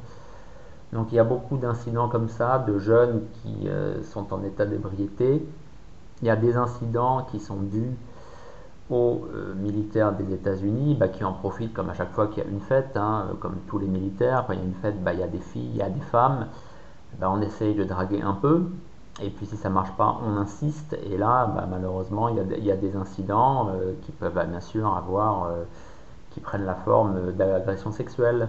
Donc 0.93 1.13
il 1.13 1.15
y 1.15 1.19
a 1.21 1.25
beaucoup 1.25 1.57
d'incidents 1.57 2.09
comme 2.09 2.29
ça, 2.29 2.59
de 2.59 2.79
jeunes 2.79 3.23
qui 3.43 3.69
euh, 3.69 4.03
sont 4.03 4.35
en 4.35 4.43
état 4.43 4.67
d'ébriété. 4.67 5.47
Il 6.23 6.27
y 6.27 6.31
a 6.31 6.37
des 6.37 6.57
incidents 6.57 7.25
qui 7.31 7.39
sont 7.39 7.61
dus 7.61 7.97
aux 8.91 9.25
euh, 9.33 9.55
militaires 9.55 10.13
des 10.13 10.35
États-Unis 10.35 10.97
bah, 10.99 11.07
qui 11.07 11.23
en 11.23 11.33
profitent 11.33 11.73
comme 11.73 11.91
à 11.91 11.95
chaque 11.95 12.13
fois 12.13 12.27
qu'il 12.27 12.43
y 12.43 12.47
a 12.47 12.51
une 12.51 12.61
fête, 12.61 12.97
hein, 12.97 13.29
comme 13.39 13.59
tous 13.69 13.79
les 13.79 13.87
militaires, 13.87 14.45
quand 14.49 14.55
il 14.55 14.59
y 14.59 14.63
a 14.63 14.65
une 14.65 14.75
fête, 14.75 14.97
il 15.13 15.21
y 15.21 15.23
a 15.23 15.29
des 15.29 15.39
filles, 15.39 15.71
il 15.75 15.77
y 15.77 15.83
a 15.83 15.91
des 15.91 16.01
femmes, 16.01 16.49
on 17.23 17.41
essaye 17.41 17.77
de 17.77 17.85
draguer 17.85 18.21
un 18.21 18.35
peu. 18.35 18.65
Et 19.23 19.30
puis 19.30 19.47
si 19.47 19.56
ça 19.56 19.71
marche 19.71 19.92
pas, 19.92 20.18
on 20.25 20.37
insiste. 20.37 20.97
Et 21.04 21.16
là, 21.16 21.47
bah, 21.47 21.66
malheureusement, 21.71 22.28
il 22.28 22.64
y, 22.64 22.71
a, 22.71 22.76
des 22.76 22.97
incidents 22.97 23.68
euh, 23.68 23.92
qui 24.02 24.12
peuvent 24.12 24.35
bah, 24.35 24.44
bien 24.44 24.61
sûr 24.61 24.94
avoir, 24.97 25.44
euh, 25.44 25.64
qui 26.33 26.40
prennent 26.40 26.64
la 26.64 26.75
forme 26.75 27.33
d'agression 27.33 27.92
sexuelle. 27.92 28.49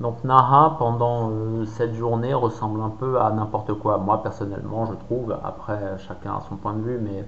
Donc 0.00 0.24
Naha, 0.24 0.76
pendant 0.78 1.30
euh, 1.30 1.64
cette 1.66 1.94
journée, 1.94 2.34
ressemble 2.34 2.80
un 2.80 2.90
peu 2.90 3.20
à 3.20 3.30
n'importe 3.30 3.74
quoi. 3.74 3.98
Moi, 3.98 4.22
personnellement, 4.22 4.86
je 4.86 4.94
trouve, 4.94 5.36
après, 5.44 5.98
chacun 5.98 6.36
a 6.36 6.40
son 6.48 6.56
point 6.56 6.74
de 6.74 6.82
vue, 6.82 6.98
mais 6.98 7.24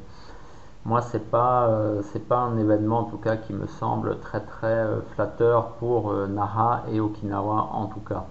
moi, 0.84 1.02
c'est 1.02 1.30
pas, 1.30 1.68
pas 2.28 2.38
un 2.38 2.56
événement, 2.58 3.00
en 3.00 3.04
tout 3.04 3.18
cas, 3.18 3.36
qui 3.36 3.52
me 3.52 3.66
semble 3.66 4.18
très, 4.20 4.40
très 4.40 4.84
flatteur 5.14 5.72
pour 5.74 6.12
Naha 6.12 6.84
et 6.90 7.00
Okinawa, 7.00 7.68
en 7.72 7.86
tout 7.86 8.00
cas. 8.00 8.24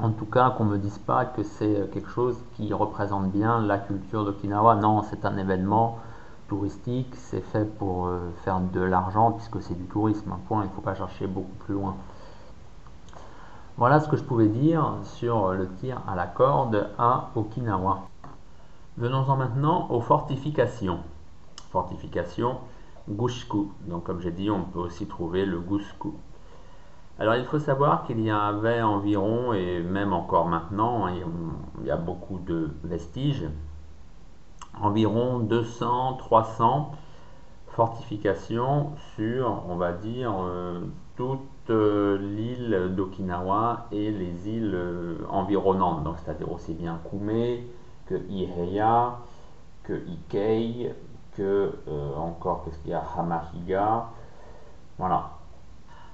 En 0.00 0.10
tout 0.10 0.26
cas, 0.26 0.50
qu'on 0.50 0.64
ne 0.64 0.70
me 0.70 0.78
dise 0.78 0.98
pas 0.98 1.24
que 1.24 1.42
c'est 1.42 1.90
quelque 1.92 2.08
chose 2.08 2.36
qui 2.54 2.72
représente 2.72 3.32
bien 3.32 3.60
la 3.60 3.78
culture 3.78 4.24
d'Okinawa. 4.24 4.76
Non, 4.76 5.02
c'est 5.02 5.24
un 5.24 5.36
événement 5.36 5.98
touristique, 6.46 7.12
c'est 7.16 7.40
fait 7.40 7.64
pour 7.64 8.06
euh, 8.06 8.30
faire 8.44 8.60
de 8.60 8.80
l'argent 8.80 9.32
puisque 9.32 9.60
c'est 9.60 9.74
du 9.74 9.86
tourisme. 9.86 10.30
Un 10.30 10.38
point, 10.46 10.62
il 10.62 10.68
ne 10.68 10.72
faut 10.72 10.82
pas 10.82 10.94
chercher 10.94 11.26
beaucoup 11.26 11.56
plus 11.64 11.74
loin. 11.74 11.96
Voilà 13.76 13.98
ce 13.98 14.08
que 14.08 14.16
je 14.16 14.22
pouvais 14.22 14.46
dire 14.46 14.94
sur 15.02 15.52
le 15.52 15.68
tir 15.74 16.00
à 16.08 16.14
la 16.14 16.26
corde 16.26 16.90
à 16.96 17.30
Okinawa. 17.34 18.02
Venons-en 18.98 19.36
maintenant 19.36 19.88
aux 19.90 20.00
fortifications. 20.00 21.00
Fortifications 21.70 22.58
Gushku. 23.08 23.72
Donc 23.86 24.04
comme 24.04 24.20
j'ai 24.20 24.30
dit, 24.30 24.48
on 24.48 24.62
peut 24.62 24.78
aussi 24.78 25.06
trouver 25.06 25.44
le 25.44 25.58
Gusku. 25.58 26.14
Alors 27.20 27.34
il 27.34 27.44
faut 27.44 27.58
savoir 27.58 28.04
qu'il 28.04 28.20
y 28.20 28.30
avait 28.30 28.80
environ, 28.80 29.52
et 29.52 29.80
même 29.80 30.12
encore 30.12 30.46
maintenant, 30.46 31.06
hein, 31.06 31.14
il 31.80 31.86
y 31.86 31.90
a 31.90 31.96
beaucoup 31.96 32.38
de 32.38 32.70
vestiges, 32.84 33.44
environ 34.80 35.40
200-300 35.40 36.92
fortifications 37.66 38.92
sur, 39.16 39.64
on 39.68 39.74
va 39.74 39.92
dire, 39.92 40.32
euh, 40.40 40.80
toute 41.16 41.40
euh, 41.70 42.18
l'île 42.18 42.94
d'Okinawa 42.94 43.86
et 43.90 44.12
les 44.12 44.48
îles 44.48 44.74
euh, 44.74 45.16
environnantes, 45.28 46.04
donc 46.04 46.16
c'est-à-dire 46.18 46.52
aussi 46.52 46.74
bien 46.74 47.00
Kume 47.10 47.64
que 48.06 48.14
Iheya, 48.28 49.18
que 49.82 49.92
Ikei, 49.92 50.94
que 51.36 51.72
encore 52.16 52.64
qu'est-ce 52.64 52.78
qu'il 52.78 52.90
y 52.90 52.94
a 52.94 53.02
Hamahiga, 53.16 54.06
voilà, 54.98 55.37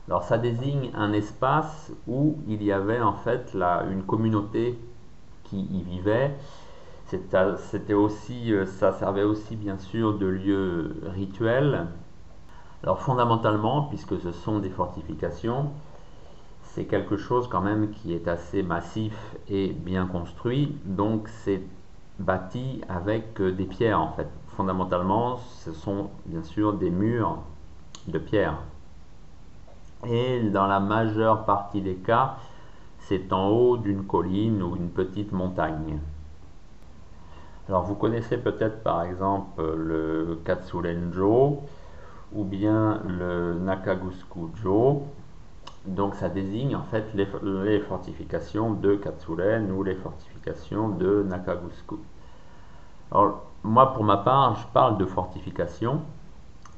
alors 0.08 0.24
ça 0.24 0.36
désigne 0.36 0.90
un 0.94 1.12
espace 1.12 1.92
où 2.06 2.36
il 2.46 2.62
y 2.62 2.72
avait 2.72 3.00
en 3.00 3.14
fait 3.14 3.56
une 3.90 4.02
communauté 4.02 4.78
qui 5.44 5.60
y 5.60 5.82
vivait. 5.82 6.34
C'était 7.06 7.94
aussi, 7.94 8.52
euh, 8.52 8.66
ça 8.66 8.92
servait 8.92 9.22
aussi 9.22 9.56
bien 9.56 9.78
sûr 9.78 10.18
de 10.18 10.26
lieu 10.26 10.96
rituel. 11.04 11.86
Alors 12.82 13.00
fondamentalement, 13.00 13.82
puisque 13.84 14.20
ce 14.20 14.32
sont 14.32 14.58
des 14.58 14.68
fortifications, 14.68 15.70
c'est 16.62 16.84
quelque 16.84 17.16
chose 17.16 17.48
quand 17.48 17.60
même 17.60 17.90
qui 17.90 18.12
est 18.12 18.26
assez 18.26 18.62
massif 18.62 19.14
et 19.48 19.72
bien 19.72 20.06
construit. 20.06 20.76
Donc 20.84 21.28
c'est 21.28 21.62
bâti 22.18 22.82
avec 22.88 23.40
euh, 23.40 23.52
des 23.52 23.64
pierres 23.64 24.00
en 24.00 24.12
fait. 24.12 24.28
Fondamentalement, 24.48 25.38
ce 25.38 25.72
sont 25.72 26.10
bien 26.26 26.42
sûr 26.42 26.74
des 26.74 26.90
murs 26.90 27.38
de 28.08 28.18
pierre 28.18 28.58
et 30.06 30.40
dans 30.50 30.66
la 30.66 30.80
majeure 30.80 31.44
partie 31.44 31.80
des 31.80 31.96
cas, 31.96 32.36
c'est 32.98 33.32
en 33.32 33.48
haut 33.48 33.76
d'une 33.76 34.04
colline 34.04 34.62
ou 34.62 34.76
une 34.76 34.90
petite 34.90 35.32
montagne. 35.32 35.98
Alors 37.68 37.82
vous 37.82 37.94
connaissez 37.94 38.36
peut-être 38.36 38.82
par 38.82 39.02
exemple 39.02 39.62
le 39.62 40.38
Katsurenjo 40.44 41.62
ou 42.34 42.44
bien 42.44 43.00
le 43.06 43.54
Nakaguskujo. 43.54 45.02
Donc 45.86 46.14
ça 46.14 46.28
désigne 46.28 46.76
en 46.76 46.82
fait 46.82 47.04
les, 47.14 47.80
fortifications 47.80 48.72
de 48.72 48.96
Katsuren 48.96 49.70
ou 49.70 49.82
les 49.82 49.94
fortifications 49.94 50.88
de 50.88 51.22
Nakagusku. 51.22 51.98
Alors 53.12 53.42
moi 53.62 53.92
pour 53.92 54.04
ma 54.04 54.18
part 54.18 54.56
je 54.56 54.66
parle 54.72 54.96
de 54.98 55.04
fortifications, 55.04 56.00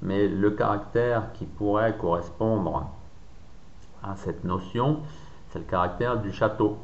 mais 0.03 0.29
le 0.29 0.51
caractère 0.51 1.33
qui 1.35 1.47
pourrait 1.47 1.97
correspondre 1.97 2.91
cette 4.15 4.45
notion, 4.45 5.01
c'est 5.51 5.59
le 5.59 5.65
caractère 5.65 6.21
du 6.21 6.33
château. 6.33 6.79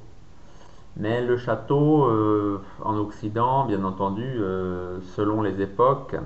Mais 0.96 1.24
le 1.24 1.36
château 1.36 2.04
euh, 2.04 2.60
en 2.82 2.96
Occident, 2.98 3.64
bien 3.66 3.82
entendu, 3.84 4.24
euh, 4.24 5.00
selon 5.14 5.40
les 5.40 5.62
époques, 5.62 6.16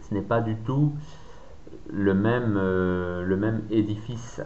ce 0.00 0.14
n'est 0.14 0.22
pas 0.22 0.40
du 0.40 0.56
tout 0.56 0.92
le 1.90 2.14
même, 2.14 2.56
euh, 2.56 3.24
le 3.24 3.36
même 3.36 3.62
édifice. 3.70 4.40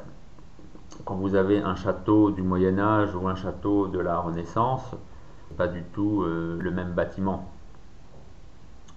Quand 1.05 1.17
vous 1.17 1.35
avez 1.35 1.59
un 1.59 1.75
château 1.75 2.31
du 2.31 2.43
Moyen 2.43 2.79
Âge 2.79 3.15
ou 3.15 3.29
un 3.29 3.35
château 3.35 3.89
de 3.89 3.99
la 3.99 4.19
Renaissance, 4.19 4.95
pas 5.59 5.69
du 5.69 5.83
tout 5.93 6.25
le 6.25 6.71
même 6.71 6.93
bâtiment. 6.93 7.51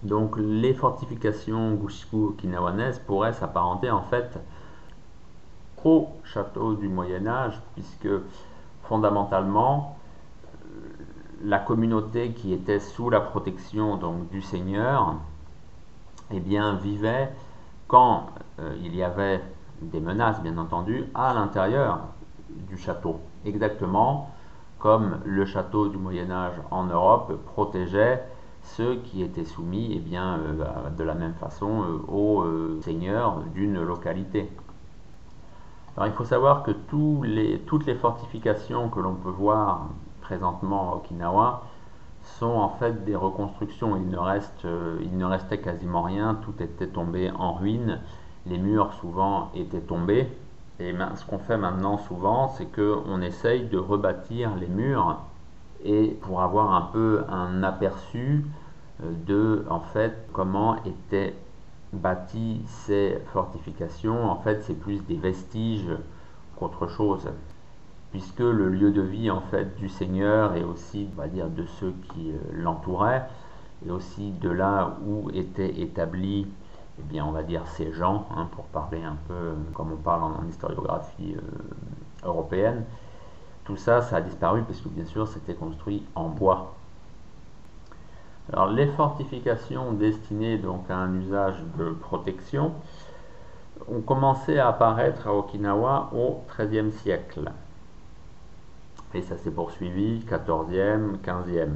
Donc 0.03 0.37
les 0.37 0.73
fortifications 0.73 1.73
Gushiku 1.73 2.29
okinawanaises 2.29 2.99
pourraient 2.99 3.33
s'apparenter 3.33 3.91
en 3.91 4.01
fait 4.01 4.39
au 5.85 6.09
château 6.23 6.73
du 6.73 6.87
Moyen 6.87 7.27
Âge, 7.27 7.61
puisque 7.73 8.09
fondamentalement, 8.83 9.97
la 11.43 11.59
communauté 11.59 12.31
qui 12.31 12.53
était 12.53 12.79
sous 12.79 13.09
la 13.09 13.21
protection 13.21 13.97
donc, 13.97 14.29
du 14.29 14.41
Seigneur 14.41 15.15
eh 16.31 16.39
bien, 16.39 16.75
vivait 16.75 17.31
quand 17.87 18.27
euh, 18.59 18.75
il 18.83 18.95
y 18.95 19.03
avait 19.03 19.41
des 19.81 19.99
menaces, 19.99 20.41
bien 20.41 20.57
entendu, 20.57 21.05
à 21.15 21.33
l'intérieur 21.33 22.01
du 22.49 22.77
château. 22.77 23.19
Exactement 23.45 24.29
comme 24.77 25.19
le 25.25 25.45
château 25.45 25.89
du 25.89 25.97
Moyen 25.97 26.31
Âge 26.31 26.53
en 26.71 26.85
Europe 26.85 27.33
protégeait 27.45 28.23
ceux 28.61 28.95
qui 28.97 29.23
étaient 29.23 29.45
soumis 29.45 29.93
eh 29.95 29.99
bien, 29.99 30.39
euh, 30.39 30.89
de 30.89 31.03
la 31.03 31.15
même 31.15 31.33
façon 31.33 31.83
euh, 31.83 32.11
au 32.11 32.45
seigneur 32.81 33.41
d'une 33.53 33.81
localité. 33.81 34.49
Il 36.05 36.13
faut 36.13 36.25
savoir 36.25 36.63
que 36.63 36.71
toutes 36.71 37.85
les 37.85 37.95
fortifications 37.95 38.89
que 38.89 38.99
l'on 38.99 39.15
peut 39.15 39.29
voir 39.29 39.89
présentement 40.21 40.93
à 40.93 40.95
Okinawa 40.95 41.63
sont 42.23 42.45
en 42.45 42.69
fait 42.69 43.03
des 43.03 43.15
reconstructions. 43.15 43.97
Il 43.97 44.07
ne, 44.07 44.17
euh, 44.17 45.27
restait 45.27 45.57
quasiment 45.57 46.03
rien, 46.03 46.35
tout 46.35 46.53
était 46.63 46.87
tombé 46.87 47.31
en 47.31 47.53
ruine, 47.53 47.99
les 48.45 48.57
murs 48.57 48.93
souvent 48.93 49.51
étaient 49.55 49.81
tombés. 49.81 50.27
Et 50.79 50.95
ce 51.15 51.25
qu'on 51.25 51.39
fait 51.39 51.57
maintenant 51.57 51.97
souvent, 51.97 52.47
c'est 52.47 52.67
qu'on 52.67 53.21
essaye 53.21 53.65
de 53.65 53.77
rebâtir 53.77 54.55
les 54.55 54.67
murs 54.67 55.17
et 55.83 56.17
pour 56.21 56.41
avoir 56.41 56.73
un 56.73 56.89
peu 56.93 57.23
un 57.29 57.63
aperçu 57.63 58.45
euh, 59.03 59.11
de 59.27 59.65
en 59.69 59.81
fait 59.81 60.13
comment 60.31 60.77
était 60.85 61.35
bâti 61.93 62.61
ces 62.65 63.21
fortifications, 63.33 64.29
en 64.29 64.35
fait, 64.37 64.63
c'est 64.63 64.73
plus 64.73 65.03
des 65.05 65.17
vestiges 65.17 65.91
qu'autre 66.55 66.87
chose, 66.87 67.27
puisque 68.11 68.39
le 68.39 68.69
lieu 68.69 68.91
de 68.91 69.01
vie 69.01 69.31
en 69.31 69.41
fait 69.41 69.75
du 69.77 69.89
Seigneur 69.89 70.55
et 70.55 70.63
aussi, 70.63 71.07
on 71.13 71.21
va 71.21 71.27
dire, 71.27 71.49
de 71.49 71.65
ceux 71.65 71.93
qui 72.13 72.31
euh, 72.31 72.37
l'entouraient, 72.53 73.27
et 73.85 73.91
aussi 73.91 74.31
de 74.31 74.49
là 74.49 74.97
où 75.05 75.29
étaient 75.31 75.81
établis 75.81 76.47
eh 76.99 77.03
bien, 77.03 77.25
on 77.25 77.31
va 77.31 77.43
dire 77.43 77.65
ces 77.65 77.93
gens, 77.93 78.27
hein, 78.35 78.49
pour 78.51 78.65
parler 78.65 79.01
un 79.01 79.17
peu 79.27 79.53
comme 79.73 79.93
on 79.93 79.97
parle 79.97 80.23
en, 80.23 80.45
historiographie 80.49 81.37
européenne. 82.25 82.83
Tout 83.63 83.77
ça, 83.77 84.01
ça 84.01 84.17
a 84.17 84.21
disparu 84.21 84.63
puisque 84.63 84.87
bien 84.87 85.05
sûr 85.05 85.27
c'était 85.27 85.53
construit 85.53 86.03
en 86.15 86.27
bois. 86.27 86.75
Alors 88.51 88.67
les 88.67 88.87
fortifications 88.87 89.93
destinées 89.93 90.57
donc 90.57 90.89
à 90.89 90.97
un 90.97 91.13
usage 91.13 91.57
de 91.77 91.91
protection 91.91 92.73
ont 93.87 94.01
commencé 94.01 94.57
à 94.57 94.69
apparaître 94.69 95.27
à 95.27 95.33
Okinawa 95.33 96.09
au 96.13 96.43
XIIIe 96.57 96.91
siècle. 96.91 97.51
Et 99.13 99.21
ça 99.21 99.37
s'est 99.37 99.51
poursuivi 99.51 100.19
14e, 100.27 101.19
15e. 101.23 101.69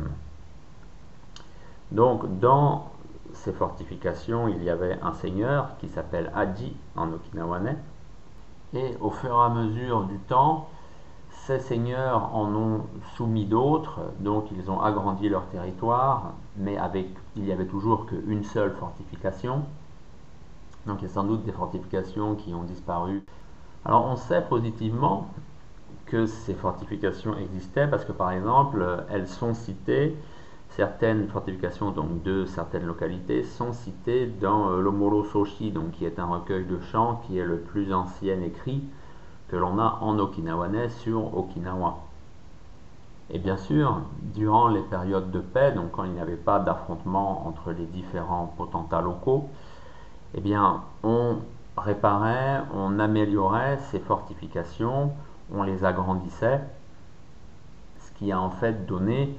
Donc 1.91 2.39
dans 2.39 2.91
ces 3.33 3.53
fortifications, 3.53 4.47
il 4.47 4.63
y 4.63 4.69
avait 4.69 4.97
un 5.01 5.13
seigneur 5.13 5.77
qui 5.79 5.89
s'appelle 5.89 6.31
Aji 6.35 6.75
en 6.95 7.11
okinawanais. 7.11 7.77
Et 8.73 8.95
au 8.99 9.11
fur 9.11 9.29
et 9.29 9.45
à 9.45 9.49
mesure 9.49 10.03
du 10.03 10.17
temps, 10.17 10.69
ces 11.45 11.59
seigneurs 11.59 12.33
en 12.33 12.55
ont 12.55 12.81
soumis 13.17 13.45
d'autres, 13.45 13.99
donc 14.19 14.45
ils 14.51 14.71
ont 14.71 14.79
agrandi 14.81 15.27
leur 15.27 15.45
territoire, 15.47 16.33
mais 16.55 16.77
avec, 16.77 17.07
il 17.35 17.45
y 17.45 17.51
avait 17.51 17.65
toujours 17.65 18.05
qu'une 18.05 18.43
seule 18.45 18.71
fortification. 18.79 19.63
Donc 20.85 21.01
il 21.01 21.07
y 21.07 21.11
a 21.11 21.13
sans 21.13 21.25
doute 21.25 21.43
des 21.43 21.51
fortifications 21.51 22.35
qui 22.35 22.53
ont 22.53 22.63
disparu. 22.63 23.23
Alors 23.83 24.05
on 24.05 24.15
sait 24.15 24.41
positivement 24.41 25.27
que 26.05 26.25
ces 26.27 26.53
fortifications 26.53 27.37
existaient 27.37 27.87
parce 27.87 28.05
que 28.05 28.13
par 28.13 28.31
exemple 28.31 29.03
elles 29.09 29.27
sont 29.27 29.53
citées, 29.53 30.15
certaines 30.69 31.27
fortifications 31.27 31.91
donc 31.91 32.23
de 32.23 32.45
certaines 32.45 32.85
localités 32.85 33.43
sont 33.43 33.73
citées 33.73 34.27
dans 34.27 34.69
euh, 34.69 34.79
l'Omoro 34.79 35.25
Soshi, 35.25 35.71
donc 35.71 35.91
qui 35.91 36.05
est 36.05 36.19
un 36.19 36.25
recueil 36.25 36.65
de 36.65 36.79
chants 36.79 37.21
qui 37.27 37.37
est 37.37 37.45
le 37.45 37.59
plus 37.59 37.93
ancien 37.93 38.41
écrit 38.41 38.81
que 39.49 39.55
l'on 39.55 39.77
a 39.79 39.99
en 40.01 40.17
okinawanais 40.19 40.89
sur 40.89 41.37
Okinawa. 41.37 41.97
Et 43.29 43.39
bien 43.39 43.57
sûr, 43.57 44.01
durant 44.35 44.67
les 44.67 44.81
périodes 44.81 45.31
de 45.31 45.39
paix, 45.39 45.71
donc 45.71 45.91
quand 45.91 46.03
il 46.03 46.11
n'y 46.11 46.19
avait 46.19 46.35
pas 46.35 46.59
d'affrontement 46.59 47.47
entre 47.47 47.71
les 47.71 47.85
différents 47.85 48.53
potentats 48.57 49.01
locaux, 49.01 49.49
eh 50.35 50.41
bien, 50.41 50.83
on 51.03 51.37
réparait, 51.77 52.61
on 52.75 52.99
améliorait 52.99 53.77
ces 53.91 53.99
fortifications, 53.99 55.11
on 55.53 55.63
les 55.63 55.85
agrandissait, 55.85 56.61
ce 57.99 58.11
qui 58.19 58.31
a 58.31 58.39
en 58.39 58.49
fait 58.49 58.85
donné 58.85 59.35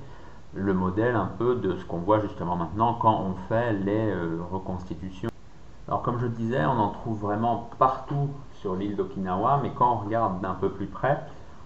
le 0.54 0.72
modèle 0.72 1.16
un 1.16 1.30
peu 1.38 1.56
de 1.56 1.76
ce 1.76 1.84
qu'on 1.84 1.98
voit 1.98 2.20
justement 2.20 2.56
maintenant 2.56 2.94
quand 2.94 3.20
on 3.20 3.34
fait 3.48 3.72
les 3.72 4.10
euh, 4.10 4.38
reconstitutions. 4.50 5.30
Alors 5.86 6.02
comme 6.02 6.18
je 6.18 6.26
disais, 6.26 6.64
on 6.64 6.78
en 6.78 6.88
trouve 6.88 7.20
vraiment 7.20 7.68
partout 7.78 8.30
sur 8.60 8.74
l'île 8.74 8.96
d'Okinawa, 8.96 9.60
mais 9.62 9.70
quand 9.76 9.92
on 9.92 9.96
regarde 10.04 10.40
d'un 10.40 10.54
peu 10.54 10.70
plus 10.70 10.86
près, 10.86 11.20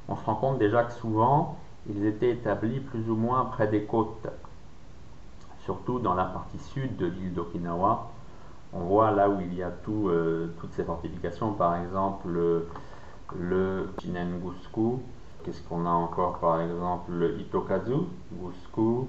on 0.08 0.16
se 0.16 0.24
rend 0.24 0.34
compte 0.34 0.58
déjà 0.58 0.82
que 0.82 0.92
souvent, 0.92 1.56
ils 1.88 2.04
étaient 2.04 2.30
établis 2.30 2.80
plus 2.80 3.08
ou 3.08 3.14
moins 3.14 3.44
près 3.44 3.68
des 3.68 3.84
côtes, 3.84 4.26
surtout 5.60 6.00
dans 6.00 6.14
la 6.14 6.24
partie 6.24 6.58
sud 6.58 6.96
de 6.96 7.06
l'île 7.06 7.34
d'Okinawa. 7.34 8.10
On 8.72 8.80
voit 8.80 9.12
là 9.12 9.30
où 9.30 9.40
il 9.40 9.54
y 9.54 9.62
a 9.62 9.70
tout, 9.70 10.08
euh, 10.08 10.52
toutes 10.60 10.72
ces 10.72 10.84
fortifications, 10.84 11.52
par 11.52 11.76
exemple 11.76 12.28
le, 12.28 12.68
le 13.38 13.88
Jinengusku, 13.98 15.00
qu'est-ce 15.44 15.62
qu'on 15.62 15.86
a 15.86 15.90
encore 15.90 16.38
par 16.38 16.60
exemple 16.60 17.12
le 17.12 17.38
Itokazu, 17.40 17.94
Gusku, 18.32 19.06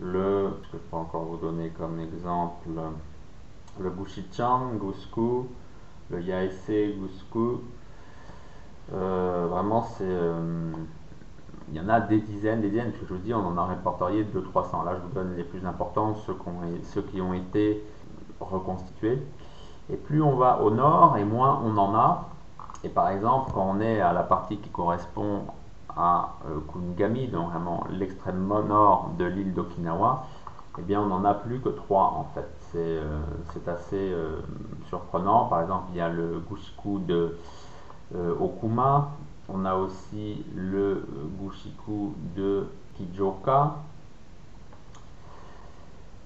le, 0.00 0.50
je 0.72 0.78
peux 0.78 0.96
encore 0.96 1.24
vous 1.24 1.36
donner 1.36 1.68
comme 1.68 2.00
exemple, 2.00 2.68
le 3.80 3.90
Bushichan, 3.90 4.74
Gusku, 4.78 5.46
le 6.10 6.20
Yaese 6.20 6.96
Gusku. 6.98 7.60
Euh, 8.92 9.46
vraiment, 9.50 9.82
c'est. 9.82 10.04
Euh, 10.04 10.72
il 11.68 11.76
y 11.76 11.80
en 11.80 11.88
a 11.88 12.00
des 12.00 12.20
dizaines, 12.20 12.60
des 12.60 12.68
dizaines, 12.68 12.92
que 12.92 13.06
je 13.08 13.14
vous 13.14 13.20
dis, 13.20 13.32
on 13.32 13.46
en 13.46 13.56
a 13.56 13.64
répertorié 13.64 14.24
200-300. 14.24 14.84
Là, 14.84 14.96
je 14.96 15.06
vous 15.06 15.14
donne 15.14 15.36
les 15.36 15.44
plus 15.44 15.64
importants, 15.64 16.14
ceux, 16.14 16.36
ceux 16.92 17.02
qui 17.02 17.20
ont 17.20 17.32
été 17.32 17.82
reconstitués. 18.40 19.22
Et 19.90 19.96
plus 19.96 20.22
on 20.22 20.36
va 20.36 20.60
au 20.60 20.70
nord, 20.70 21.16
et 21.16 21.24
moins 21.24 21.60
on 21.64 21.76
en 21.78 21.94
a. 21.94 22.28
Et 22.84 22.88
par 22.88 23.08
exemple, 23.08 23.52
quand 23.54 23.74
on 23.76 23.80
est 23.80 24.00
à 24.00 24.12
la 24.12 24.22
partie 24.22 24.58
qui 24.58 24.68
correspond 24.68 25.44
à 25.96 26.34
euh, 26.46 26.58
Kunigami, 26.72 27.28
donc 27.28 27.50
vraiment 27.50 27.84
l'extrême 27.90 28.46
nord 28.46 29.10
de 29.18 29.24
l'île 29.24 29.54
d'Okinawa, 29.54 30.26
eh 30.78 30.82
bien 30.82 31.00
on 31.00 31.06
n'en 31.06 31.24
a 31.24 31.34
plus 31.34 31.60
que 31.60 31.68
trois 31.68 32.14
en 32.16 32.24
fait. 32.34 32.48
C'est 32.72 32.78
euh, 32.78 33.20
assez 33.66 34.12
euh, 34.12 34.40
surprenant. 34.88 35.46
Par 35.46 35.60
exemple, 35.62 35.84
il 35.92 35.98
y 35.98 36.00
a 36.00 36.08
le 36.08 36.42
Gushiku 36.50 37.00
de 37.00 37.36
euh, 38.14 38.34
Okuma, 38.40 39.10
on 39.48 39.64
a 39.64 39.74
aussi 39.74 40.44
le 40.54 41.06
Gushiku 41.40 42.14
de 42.36 42.66
Kijoka. 42.94 43.76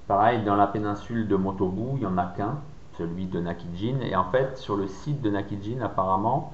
Pareil, 0.07 0.45
dans 0.45 0.55
la 0.55 0.69
péninsule 0.69 1.27
de 1.27 1.35
Motobu, 1.35 1.95
il 1.95 2.01
n'y 2.01 2.07
en 2.07 2.17
a 2.17 2.27
qu'un, 2.27 2.59
celui 2.97 3.27
de 3.27 3.41
Nakijin. 3.41 4.01
Et 4.03 4.15
en 4.15 4.31
fait, 4.31 4.57
sur 4.57 4.77
le 4.77 4.87
site 4.87 5.21
de 5.21 5.31
Nakijin, 5.31 5.81
apparemment, 5.81 6.53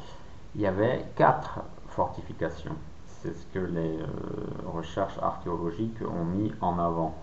il 0.55 0.63
y 0.63 0.67
avait 0.67 1.05
quatre 1.17 1.61
fortifications. 1.89 2.75
C'est 3.07 3.35
ce 3.35 3.47
que 3.53 3.59
les 3.59 3.99
recherches 4.67 5.19
archéologiques 5.21 6.01
ont 6.01 6.25
mis 6.25 6.51
en 6.63 6.79
avant. 6.79 7.15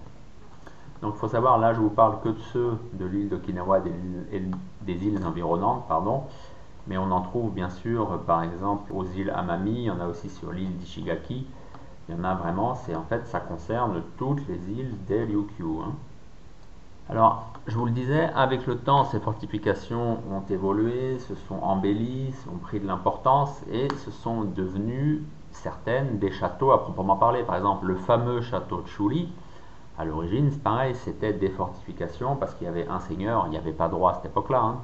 Donc 1.02 1.14
il 1.16 1.20
faut 1.20 1.28
savoir, 1.28 1.58
là 1.58 1.74
je 1.74 1.80
vous 1.80 1.90
parle 1.90 2.20
que 2.22 2.30
de 2.30 2.40
ceux 2.54 2.78
de 2.94 3.06
l'île 3.06 3.30
d'Okinawa 3.30 3.80
et 4.32 4.44
des 4.82 5.06
îles 5.06 5.26
environnantes, 5.26 5.88
pardon, 5.88 6.24
mais 6.88 6.98
on 6.98 7.12
en 7.12 7.22
trouve 7.22 7.52
bien 7.52 7.70
sûr 7.70 8.20
par 8.28 8.44
exemple 8.44 8.92
aux 8.94 9.06
îles 9.06 9.32
Amami, 9.36 9.72
il 9.72 9.84
y 9.84 9.92
en 9.92 10.00
a 10.00 10.08
aussi 10.08 10.30
sur 10.30 10.52
l'île 10.52 10.76
d'Ishigaki, 10.78 11.48
il 12.08 12.16
y 12.16 12.20
en 12.20 12.24
a 12.24 12.34
vraiment, 12.36 12.76
c'est 12.76 12.96
en 12.96 13.04
fait 13.04 13.26
ça 13.28 13.40
concerne 13.40 14.02
toutes 14.18 14.46
les 14.48 14.60
îles 14.72 14.96
des 15.08 15.24
Ryukyu. 15.24 15.82
Hein. 15.84 15.94
Alors, 17.12 17.54
je 17.66 17.76
vous 17.76 17.86
le 17.86 17.92
disais, 17.92 18.30
avec 18.36 18.68
le 18.68 18.78
temps, 18.78 19.04
ces 19.04 19.20
fortifications 19.20 20.20
ont 20.32 20.44
évolué, 20.48 21.18
se 21.18 21.34
sont 21.34 21.56
embellies, 21.56 22.32
ont 22.54 22.58
pris 22.58 22.80
de 22.80 22.86
l'importance 22.86 23.64
et 23.72 23.88
se 24.06 24.12
sont 24.12 24.44
devenues 24.44 25.24
certaines 25.52 26.20
des 26.20 26.32
châteaux 26.32 26.72
à 26.72 26.84
proprement 26.84 27.16
parler. 27.16 27.42
Par 27.42 27.56
exemple, 27.56 27.88
le 27.88 27.96
fameux 27.96 28.42
château 28.42 28.82
de 28.82 28.88
Chuli, 28.88 29.28
à 30.00 30.06
l'origine, 30.06 30.50
c'est 30.50 30.64
pareil, 30.64 30.96
c'était 30.96 31.34
des 31.34 31.50
fortifications 31.50 32.38
parce 32.38 32.56
qu'il 32.56 32.66
y 32.66 32.70
avait 32.70 32.88
un 32.88 33.02
seigneur, 33.02 33.44
il 33.48 33.50
n'y 33.50 33.58
avait 33.58 33.74
pas 33.74 33.90
droit 33.90 34.12
à 34.12 34.14
cette 34.16 34.28
époque-là. 34.28 34.62
Hein. 34.62 34.78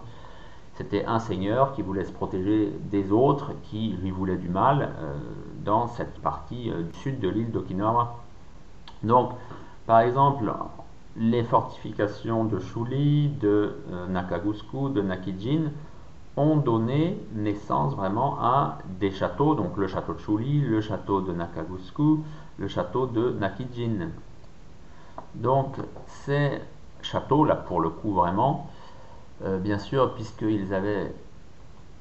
C'était 0.73 1.05
un 1.05 1.19
seigneur 1.19 1.71
qui 1.71 1.81
voulait 1.81 2.03
se 2.03 2.11
protéger 2.11 2.73
des 2.91 3.13
autres 3.13 3.53
qui 3.63 3.95
lui 4.01 4.11
voulaient 4.11 4.35
du 4.35 4.49
mal 4.49 4.81
euh, 4.99 5.17
dans 5.63 5.87
cette 5.87 6.19
partie 6.19 6.69
euh, 6.69 6.83
du 6.83 6.93
sud 6.99 7.21
de 7.21 7.29
l'île 7.29 7.49
d'Okinawa. 7.49 8.17
Donc, 9.03 9.31
par 9.87 10.01
exemple, 10.01 10.51
les 11.15 11.43
fortifications 11.43 12.43
de 12.43 12.59
Shuli, 12.59 13.29
de 13.39 13.77
euh, 13.93 14.07
Nakagusku, 14.07 14.89
de 14.89 15.01
Nakijin 15.01 15.71
ont 16.35 16.57
donné 16.57 17.17
naissance 17.33 17.95
vraiment 17.95 18.37
à 18.41 18.79
des 18.99 19.11
châteaux, 19.11 19.55
donc 19.55 19.77
le 19.77 19.87
château 19.87 20.13
de 20.13 20.19
Shuli, 20.19 20.59
le 20.59 20.81
château 20.81 21.21
de 21.21 21.31
Nakagusku, 21.31 22.19
le 22.57 22.67
château 22.67 23.05
de 23.05 23.31
Nakijin. 23.39 24.09
Donc 25.35 25.75
ces 26.07 26.61
châteaux-là, 27.01 27.55
pour 27.55 27.81
le 27.81 27.89
coup 27.89 28.13
vraiment, 28.13 28.69
euh, 29.43 29.59
bien 29.59 29.79
sûr, 29.79 30.13
puisqu'ils 30.13 30.73
avaient 30.73 31.13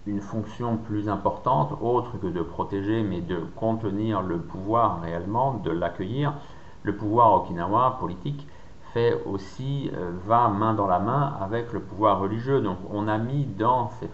une 0.07 0.21
fonction 0.21 0.77
plus 0.77 1.09
importante, 1.09 1.73
autre 1.81 2.19
que 2.19 2.27
de 2.27 2.43
protéger, 2.43 3.03
mais 3.03 3.21
de 3.21 3.39
contenir 3.57 4.23
le 4.23 4.39
pouvoir 4.39 5.01
réellement, 5.01 5.55
de 5.55 5.71
l'accueillir, 5.71 6.35
le 6.83 6.95
pouvoir 6.95 7.33
okinawa 7.35 7.97
politique 7.99 8.47
fait 8.93 9.21
aussi, 9.27 9.91
euh, 9.95 10.13
va 10.27 10.49
main 10.49 10.75
dans 10.75 10.87
la 10.87 11.01
main 11.01 11.37
avec 11.41 11.73
le 11.73 11.81
pouvoir 11.81 12.21
religieux. 12.21 12.61
Donc 12.61 12.79
on 12.93 13.09
a 13.09 13.19
mis 13.19 13.45
dans 13.45 13.91
ces, 13.99 14.09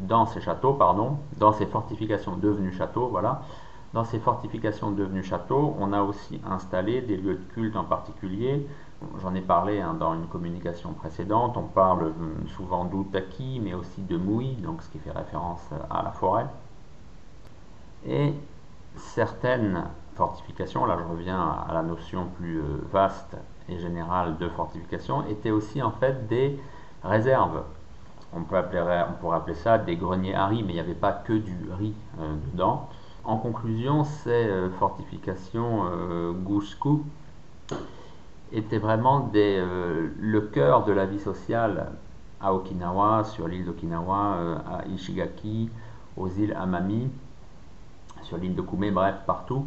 dans 0.00 0.26
ces 0.26 0.40
châteaux, 0.40 0.74
pardon, 0.74 1.18
dans 1.38 1.52
ces 1.52 1.66
fortifications 1.66 2.36
devenues 2.36 2.72
châteaux, 2.72 3.08
voilà, 3.08 3.42
dans 3.92 4.04
ces 4.04 4.20
fortifications 4.20 4.92
devenues 4.92 5.24
châteaux, 5.24 5.74
on 5.80 5.92
a 5.92 6.02
aussi 6.02 6.40
installé 6.48 7.00
des 7.00 7.16
lieux 7.16 7.34
de 7.34 7.52
culte 7.54 7.76
en 7.76 7.84
particulier. 7.84 8.66
J'en 9.20 9.34
ai 9.34 9.40
parlé 9.40 9.80
hein, 9.80 9.94
dans 9.98 10.14
une 10.14 10.26
communication 10.26 10.92
précédente. 10.92 11.56
On 11.56 11.62
parle 11.62 12.04
hum, 12.04 12.46
souvent 12.56 12.84
d'Utaki, 12.84 13.60
mais 13.62 13.74
aussi 13.74 14.02
de 14.02 14.16
Mui, 14.16 14.54
donc 14.56 14.82
ce 14.82 14.90
qui 14.90 14.98
fait 14.98 15.10
référence 15.10 15.68
à 15.90 16.02
la 16.02 16.12
forêt. 16.12 16.46
Et 18.06 18.32
certaines 18.96 19.84
fortifications, 20.14 20.84
là 20.84 20.96
je 20.98 21.10
reviens 21.10 21.40
à 21.68 21.72
la 21.72 21.82
notion 21.82 22.26
plus 22.36 22.58
euh, 22.58 22.86
vaste 22.92 23.36
et 23.68 23.78
générale 23.78 24.36
de 24.38 24.48
fortification, 24.48 25.26
étaient 25.26 25.50
aussi 25.50 25.82
en 25.82 25.90
fait 25.90 26.28
des 26.28 26.60
réserves. 27.02 27.62
On, 28.32 28.42
peut 28.42 28.62
pourrait 29.20 29.36
appeler 29.36 29.56
ça 29.56 29.78
des 29.78 29.96
greniers 29.96 30.34
à 30.34 30.46
riz, 30.46 30.62
mais 30.62 30.72
il 30.72 30.74
n'y 30.74 30.80
avait 30.80 30.94
pas 30.94 31.12
que 31.12 31.32
du 31.32 31.56
riz 31.76 31.94
euh, 32.20 32.34
dedans. 32.52 32.88
En 33.30 33.36
conclusion, 33.36 34.02
ces 34.02 34.30
euh, 34.30 34.70
fortifications 34.70 35.84
euh, 35.84 36.32
étaient 38.50 38.78
vraiment 38.78 39.30
euh, 39.36 40.08
le 40.18 40.40
cœur 40.40 40.84
de 40.84 40.90
la 40.90 41.06
vie 41.06 41.20
sociale 41.20 41.92
à 42.40 42.52
Okinawa, 42.52 43.22
sur 43.22 43.46
l'île 43.46 43.66
d'Okinawa, 43.66 44.34
euh, 44.34 44.56
à 44.68 44.84
Ishigaki, 44.88 45.70
aux 46.16 46.26
îles 46.26 46.56
Amami, 46.58 47.08
sur 48.22 48.36
l'île 48.36 48.56
de 48.56 48.62
Kume, 48.62 48.90
bref, 48.90 49.14
partout. 49.28 49.64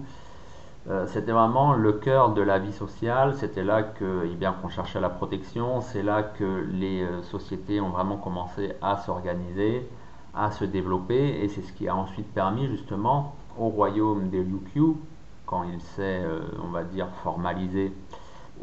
C'était 1.07 1.31
vraiment 1.31 1.71
le 1.71 1.93
cœur 1.93 2.33
de 2.33 2.41
la 2.41 2.59
vie 2.59 2.73
sociale, 2.73 3.35
c'était 3.37 3.63
là 3.63 3.83
que, 3.83 4.27
eh 4.29 4.35
bien, 4.35 4.51
qu'on 4.51 4.67
cherchait 4.67 4.99
la 4.99 5.07
protection, 5.07 5.79
c'est 5.79 6.03
là 6.03 6.23
que 6.23 6.67
les 6.69 7.07
sociétés 7.31 7.79
ont 7.79 7.87
vraiment 7.87 8.17
commencé 8.17 8.73
à 8.81 8.97
s'organiser, 8.97 9.89
à 10.35 10.51
se 10.51 10.65
développer, 10.65 11.41
et 11.41 11.47
c'est 11.47 11.61
ce 11.61 11.71
qui 11.71 11.87
a 11.87 11.95
ensuite 11.95 12.27
permis 12.33 12.67
justement 12.67 13.33
au 13.57 13.69
royaume 13.69 14.29
des 14.29 14.39
Ryukyu, 14.39 14.95
quand 15.45 15.63
il 15.63 15.81
s'est, 15.81 16.23
on 16.63 16.69
va 16.69 16.83
dire, 16.83 17.07
formalisé 17.23 17.91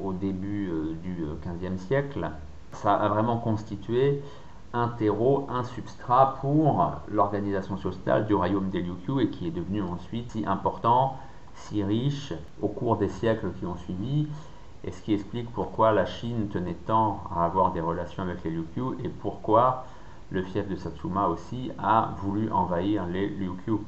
au 0.03 0.12
début 0.12 0.68
euh, 0.70 0.94
du 1.03 1.24
XVe 1.42 1.72
euh, 1.72 1.79
siècle, 1.79 2.31
ça 2.72 2.94
a 2.94 3.09
vraiment 3.09 3.38
constitué 3.38 4.22
un 4.72 4.88
terreau, 4.88 5.46
un 5.50 5.64
substrat 5.64 6.37
pour 6.40 6.92
l'organisation 7.09 7.76
sociale 7.76 8.26
du 8.26 8.35
royaume 8.35 8.70
des 8.70 8.81
Ryukyu 8.81 9.20
et 9.20 9.29
qui 9.29 9.48
est 9.48 9.50
devenu 9.50 9.83
ensuite 9.83 10.31
si 10.31 10.46
important, 10.46 11.16
si 11.55 11.83
riche 11.83 12.33
au 12.62 12.68
cours 12.68 12.96
des 12.96 13.09
siècles 13.09 13.50
qui 13.59 13.66
ont 13.66 13.76
suivi, 13.76 14.29
et 14.85 14.92
ce 14.92 15.03
qui 15.03 15.12
explique 15.12 15.50
pourquoi 15.53 15.92
la 15.92 16.07
Chine 16.07 16.48
tenait 16.48 16.76
tant 16.87 17.20
à 17.35 17.44
avoir 17.44 17.72
des 17.72 17.81
relations 17.81 18.22
avec 18.22 18.44
les 18.44 18.50
Ryukyu 18.50 19.05
et 19.05 19.09
pourquoi 19.09 19.85
le 20.31 20.42
fief 20.42 20.68
de 20.68 20.76
Satsuma 20.76 21.26
aussi 21.26 21.72
a 21.76 22.11
voulu 22.22 22.50
envahir 22.53 23.07
les 23.07 23.26
Ryukyu. 23.26 23.79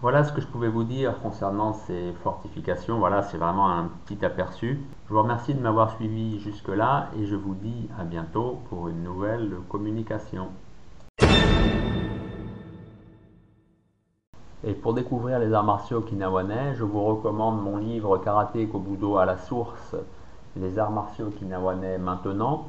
Voilà 0.00 0.22
ce 0.22 0.32
que 0.32 0.40
je 0.40 0.46
pouvais 0.46 0.68
vous 0.68 0.84
dire 0.84 1.20
concernant 1.20 1.72
ces 1.72 2.12
fortifications. 2.22 2.98
Voilà, 2.98 3.22
c'est 3.22 3.36
vraiment 3.36 3.70
un 3.70 3.88
petit 4.04 4.24
aperçu. 4.24 4.80
Je 5.08 5.12
vous 5.12 5.20
remercie 5.20 5.54
de 5.54 5.60
m'avoir 5.60 5.90
suivi 5.90 6.38
jusque-là 6.40 7.08
et 7.18 7.26
je 7.26 7.34
vous 7.34 7.54
dis 7.54 7.88
à 7.98 8.04
bientôt 8.04 8.60
pour 8.68 8.88
une 8.88 9.02
nouvelle 9.02 9.56
communication. 9.68 10.48
Et 14.64 14.74
pour 14.74 14.94
découvrir 14.94 15.38
les 15.38 15.52
arts 15.52 15.64
martiaux 15.64 15.98
okinawanais, 15.98 16.74
je 16.74 16.84
vous 16.84 17.04
recommande 17.04 17.62
mon 17.62 17.76
livre 17.76 18.18
Karaté 18.18 18.66
Kobudo 18.66 19.16
à 19.16 19.24
la 19.24 19.36
source, 19.36 19.96
les 20.56 20.78
arts 20.78 20.90
martiaux 20.90 21.26
okinawanais 21.26 21.98
maintenant, 21.98 22.68